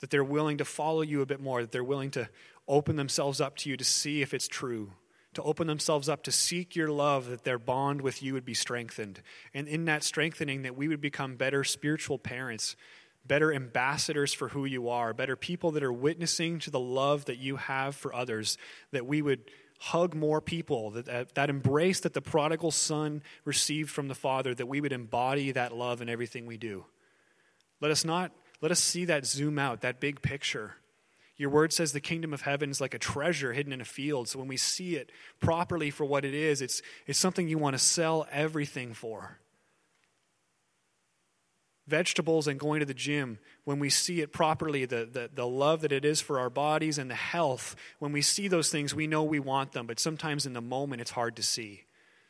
That 0.00 0.10
they're 0.10 0.24
willing 0.24 0.58
to 0.58 0.64
follow 0.64 1.02
you 1.02 1.22
a 1.22 1.26
bit 1.26 1.40
more, 1.40 1.62
that 1.62 1.72
they're 1.72 1.82
willing 1.82 2.10
to 2.12 2.28
open 2.68 2.96
themselves 2.96 3.40
up 3.40 3.56
to 3.58 3.70
you 3.70 3.76
to 3.76 3.84
see 3.84 4.22
if 4.22 4.34
it's 4.34 4.46
true, 4.48 4.92
to 5.34 5.42
open 5.42 5.66
themselves 5.66 6.08
up 6.08 6.22
to 6.24 6.32
seek 6.32 6.76
your 6.76 6.90
love, 6.90 7.28
that 7.28 7.44
their 7.44 7.58
bond 7.58 8.02
with 8.02 8.22
you 8.22 8.34
would 8.34 8.44
be 8.44 8.54
strengthened. 8.54 9.22
And 9.54 9.66
in 9.68 9.86
that 9.86 10.04
strengthening, 10.04 10.62
that 10.62 10.76
we 10.76 10.88
would 10.88 11.00
become 11.00 11.36
better 11.36 11.64
spiritual 11.64 12.18
parents 12.18 12.76
better 13.26 13.52
ambassadors 13.52 14.32
for 14.32 14.48
who 14.48 14.64
you 14.64 14.88
are, 14.88 15.12
better 15.12 15.36
people 15.36 15.72
that 15.72 15.82
are 15.82 15.92
witnessing 15.92 16.58
to 16.60 16.70
the 16.70 16.80
love 16.80 17.24
that 17.26 17.38
you 17.38 17.56
have 17.56 17.94
for 17.94 18.14
others, 18.14 18.56
that 18.92 19.06
we 19.06 19.22
would 19.22 19.50
hug 19.78 20.14
more 20.14 20.40
people, 20.40 20.90
that, 20.92 21.06
that, 21.06 21.34
that, 21.34 21.50
embrace 21.50 22.00
that 22.00 22.14
the 22.14 22.22
prodigal 22.22 22.70
son 22.70 23.22
received 23.44 23.90
from 23.90 24.08
the 24.08 24.14
Father, 24.14 24.54
that 24.54 24.66
we 24.66 24.80
would 24.80 24.92
embody 24.92 25.52
that 25.52 25.76
love 25.76 26.00
in 26.00 26.08
everything 26.08 26.46
we 26.46 26.56
do. 26.56 26.84
Let 27.80 27.90
us 27.90 28.04
not, 28.04 28.32
let 28.60 28.72
us 28.72 28.80
see 28.80 29.04
that 29.06 29.26
zoom 29.26 29.58
out, 29.58 29.82
that 29.82 30.00
big 30.00 30.22
picture. 30.22 30.76
Your 31.36 31.50
word 31.50 31.72
says 31.72 31.92
the 31.92 32.00
kingdom 32.00 32.32
of 32.32 32.42
heaven 32.42 32.70
is 32.70 32.80
like 32.80 32.94
a 32.94 32.98
treasure 32.98 33.52
hidden 33.52 33.72
in 33.72 33.80
a 33.80 33.84
field. 33.84 34.28
So 34.28 34.38
when 34.38 34.48
we 34.48 34.56
see 34.56 34.96
it 34.96 35.12
properly 35.40 35.90
for 35.90 36.04
what 36.04 36.24
it 36.24 36.32
is, 36.32 36.62
it's, 36.62 36.80
it's 37.06 37.18
something 37.18 37.48
you 37.48 37.58
want 37.58 37.74
to 37.74 37.78
sell 37.78 38.26
everything 38.30 38.94
for 38.94 39.38
vegetables 41.86 42.48
and 42.48 42.58
going 42.58 42.80
to 42.80 42.86
the 42.86 42.94
gym, 42.94 43.38
when 43.64 43.78
we 43.78 43.90
see 43.90 44.20
it 44.20 44.32
properly, 44.32 44.84
the, 44.84 45.08
the, 45.10 45.30
the 45.32 45.46
love 45.46 45.82
that 45.82 45.92
it 45.92 46.04
is 46.04 46.20
for 46.20 46.38
our 46.40 46.50
bodies 46.50 46.98
and 46.98 47.10
the 47.10 47.14
health, 47.14 47.76
when 47.98 48.12
we 48.12 48.22
see 48.22 48.48
those 48.48 48.70
things, 48.70 48.94
we 48.94 49.06
know 49.06 49.22
we 49.22 49.38
want 49.38 49.72
them, 49.72 49.86
but 49.86 50.00
sometimes 50.00 50.46
in 50.46 50.52
the 50.52 50.60
moment 50.60 51.00
it's 51.00 51.12
hard 51.12 51.36
to 51.36 51.42
see. 51.42 51.84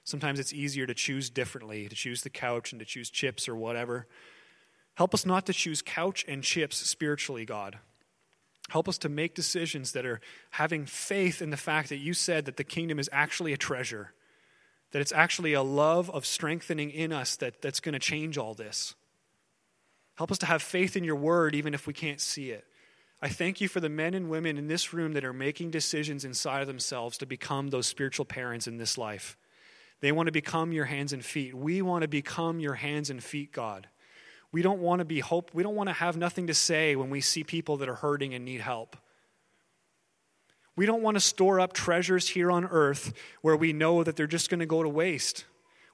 Sometimes 0.05 0.39
it's 0.39 0.53
easier 0.53 0.87
to 0.87 0.95
choose 0.95 1.31
differently, 1.31 1.89
to 1.89 1.97
choose 1.97 2.23
the 2.23 2.31
couch 2.31 2.73
and 2.73 2.79
to 2.81 2.87
choose 2.87 3.11
chips 3.11 3.49
or 3.49 3.57
whatever. 3.57 4.07
Help 4.95 5.15
us 5.15 5.27
not 5.27 5.47
to 5.47 5.53
choose 5.53 5.83
couch 5.83 6.25
and 6.29 6.43
chips 6.43 6.77
spiritually, 6.77 7.45
God. 7.45 7.79
Help 8.69 8.89
us 8.89 8.99
to 8.99 9.09
make 9.09 9.35
decisions 9.35 9.93
that 9.93 10.07
are 10.07 10.21
having 10.51 10.87
faith 10.87 11.41
in 11.41 11.51
the 11.51 11.57
fact 11.57 11.89
that 11.89 11.99
you 11.99 12.15
said 12.15 12.45
that 12.45 12.57
the 12.57 12.65
kingdom 12.65 12.99
is 12.99 13.09
actually 13.13 13.53
a 13.53 13.57
treasure, 13.57 14.13
that 14.93 15.01
it's 15.01 15.13
actually 15.13 15.53
a 15.53 15.63
love 15.63 16.11
of 16.11 16.27
strengthening 16.27 16.91
in 16.91 17.13
us 17.13 17.37
that, 17.37 17.63
that's 17.63 17.81
going 17.81 17.93
to 17.93 17.99
change 17.99 18.37
all 18.39 18.55
this. 18.55 18.95
Help 20.17 20.33
us 20.33 20.39
to 20.39 20.47
have 20.47 20.63
faith 20.63 20.97
in 20.97 21.05
your 21.05 21.17
word, 21.17 21.55
even 21.55 21.75
if 21.75 21.87
we 21.87 21.93
can't 21.93 22.21
see 22.21 22.51
it. 22.51 22.65
I 23.21 23.29
thank 23.29 23.61
you 23.61 23.69
for 23.69 23.81
the 23.81 23.89
men 23.89 24.15
and 24.15 24.29
women 24.29 24.59
in 24.59 24.69
this 24.69 24.93
room 24.93 25.13
that 25.13 25.25
are 25.25 25.33
making 25.33 25.71
decisions 25.71 26.25
inside 26.25 26.61
of 26.61 26.67
themselves 26.67 27.17
to 27.19 27.27
become 27.27 27.69
those 27.69 27.87
spiritual 27.87 28.25
parents 28.25 28.67
in 28.67 28.77
this 28.77 28.99
life. 28.99 29.37
They 30.01 30.13
want 30.13 30.27
to 30.27 30.33
become 30.33 30.73
your 30.73 30.85
hands 30.85 31.13
and 31.13 31.25
feet. 31.25 31.55
We 31.55 31.81
want 31.81 32.03
to 32.03 32.09
become 32.09 32.61
your 32.61 32.75
hands 32.75 33.09
and 33.09 33.23
feet, 33.23 33.53
God. 33.53 33.89
We 34.53 34.63
don't 34.63 34.81
want 34.81 35.01
to 35.01 35.05
be 35.05 35.21
hope. 35.21 35.51
We 35.55 35.63
don't 35.63 35.75
want 35.75 35.89
to 35.89 35.95
have 35.95 36.17
nothing 36.17 36.47
to 36.49 36.55
say 36.55 36.97
when 36.97 37.11
we 37.11 37.21
see 37.21 37.45
people 37.45 37.79
that 37.79 37.89
are 37.89 37.95
hurting 37.95 38.35
and 38.35 38.45
need 38.45 38.61
help. 38.61 38.97
We 40.77 40.85
don't 40.85 41.03
want 41.03 41.17
to 41.17 41.21
store 41.21 41.59
up 41.59 41.73
treasures 41.73 42.29
here 42.29 42.51
on 42.51 42.67
earth 42.67 43.15
where 43.41 43.57
we 43.57 43.73
know 43.73 44.05
that 44.05 44.17
they're 44.17 44.27
just 44.27 44.51
going 44.51 44.61
to 44.61 44.67
go 44.67 44.83
to 44.83 44.89
waste. 44.89 45.47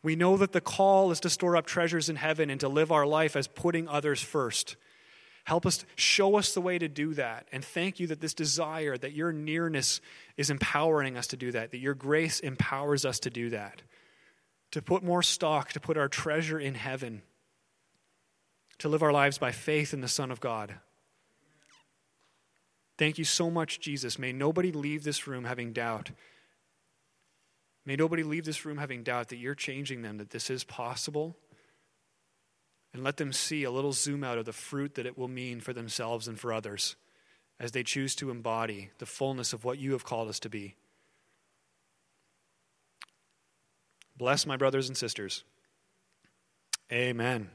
We 0.02 0.16
know 0.16 0.36
that 0.36 0.52
the 0.52 0.60
call 0.60 1.12
is 1.12 1.20
to 1.20 1.30
store 1.30 1.56
up 1.56 1.66
treasures 1.66 2.08
in 2.08 2.16
heaven 2.16 2.50
and 2.50 2.60
to 2.60 2.68
live 2.68 2.90
our 2.90 3.06
life 3.06 3.36
as 3.36 3.46
putting 3.46 3.88
others 3.88 4.20
first. 4.20 4.76
Help 5.44 5.66
us, 5.66 5.84
show 5.96 6.36
us 6.36 6.54
the 6.54 6.60
way 6.60 6.78
to 6.78 6.88
do 6.88 7.14
that. 7.14 7.48
And 7.52 7.64
thank 7.64 7.98
you 7.98 8.06
that 8.08 8.20
this 8.20 8.34
desire, 8.34 8.96
that 8.96 9.12
your 9.12 9.32
nearness 9.32 10.00
is 10.36 10.50
empowering 10.50 11.16
us 11.16 11.26
to 11.28 11.36
do 11.36 11.52
that, 11.52 11.70
that 11.70 11.78
your 11.78 11.94
grace 11.94 12.40
empowers 12.40 13.04
us 13.04 13.18
to 13.20 13.30
do 13.30 13.50
that. 13.50 13.82
To 14.72 14.82
put 14.82 15.02
more 15.02 15.22
stock, 15.22 15.72
to 15.72 15.80
put 15.80 15.98
our 15.98 16.08
treasure 16.08 16.58
in 16.58 16.74
heaven, 16.74 17.22
to 18.78 18.88
live 18.88 19.02
our 19.02 19.12
lives 19.12 19.38
by 19.38 19.52
faith 19.52 19.92
in 19.92 20.00
the 20.00 20.08
Son 20.08 20.30
of 20.30 20.40
God. 20.40 20.74
Thank 22.96 23.18
you 23.18 23.24
so 23.24 23.50
much, 23.50 23.80
Jesus. 23.80 24.18
May 24.18 24.32
nobody 24.32 24.72
leave 24.72 25.04
this 25.04 25.26
room 25.26 25.44
having 25.44 25.72
doubt 25.72 26.10
May 27.84 27.96
nobody 27.96 28.22
leave 28.22 28.44
this 28.44 28.64
room 28.64 28.78
having 28.78 29.02
doubt 29.02 29.28
that 29.28 29.38
you're 29.38 29.54
changing 29.54 30.02
them, 30.02 30.18
that 30.18 30.30
this 30.30 30.50
is 30.50 30.64
possible. 30.64 31.36
And 32.94 33.02
let 33.02 33.16
them 33.16 33.32
see 33.32 33.64
a 33.64 33.70
little 33.70 33.92
zoom 33.92 34.22
out 34.22 34.38
of 34.38 34.44
the 34.44 34.52
fruit 34.52 34.94
that 34.94 35.06
it 35.06 35.16
will 35.16 35.28
mean 35.28 35.60
for 35.60 35.72
themselves 35.72 36.28
and 36.28 36.38
for 36.38 36.52
others 36.52 36.96
as 37.58 37.72
they 37.72 37.82
choose 37.82 38.14
to 38.16 38.30
embody 38.30 38.90
the 38.98 39.06
fullness 39.06 39.52
of 39.52 39.64
what 39.64 39.78
you 39.78 39.92
have 39.92 40.04
called 40.04 40.28
us 40.28 40.40
to 40.40 40.50
be. 40.50 40.76
Bless 44.16 44.46
my 44.46 44.56
brothers 44.56 44.88
and 44.88 44.96
sisters. 44.96 45.44
Amen. 46.92 47.50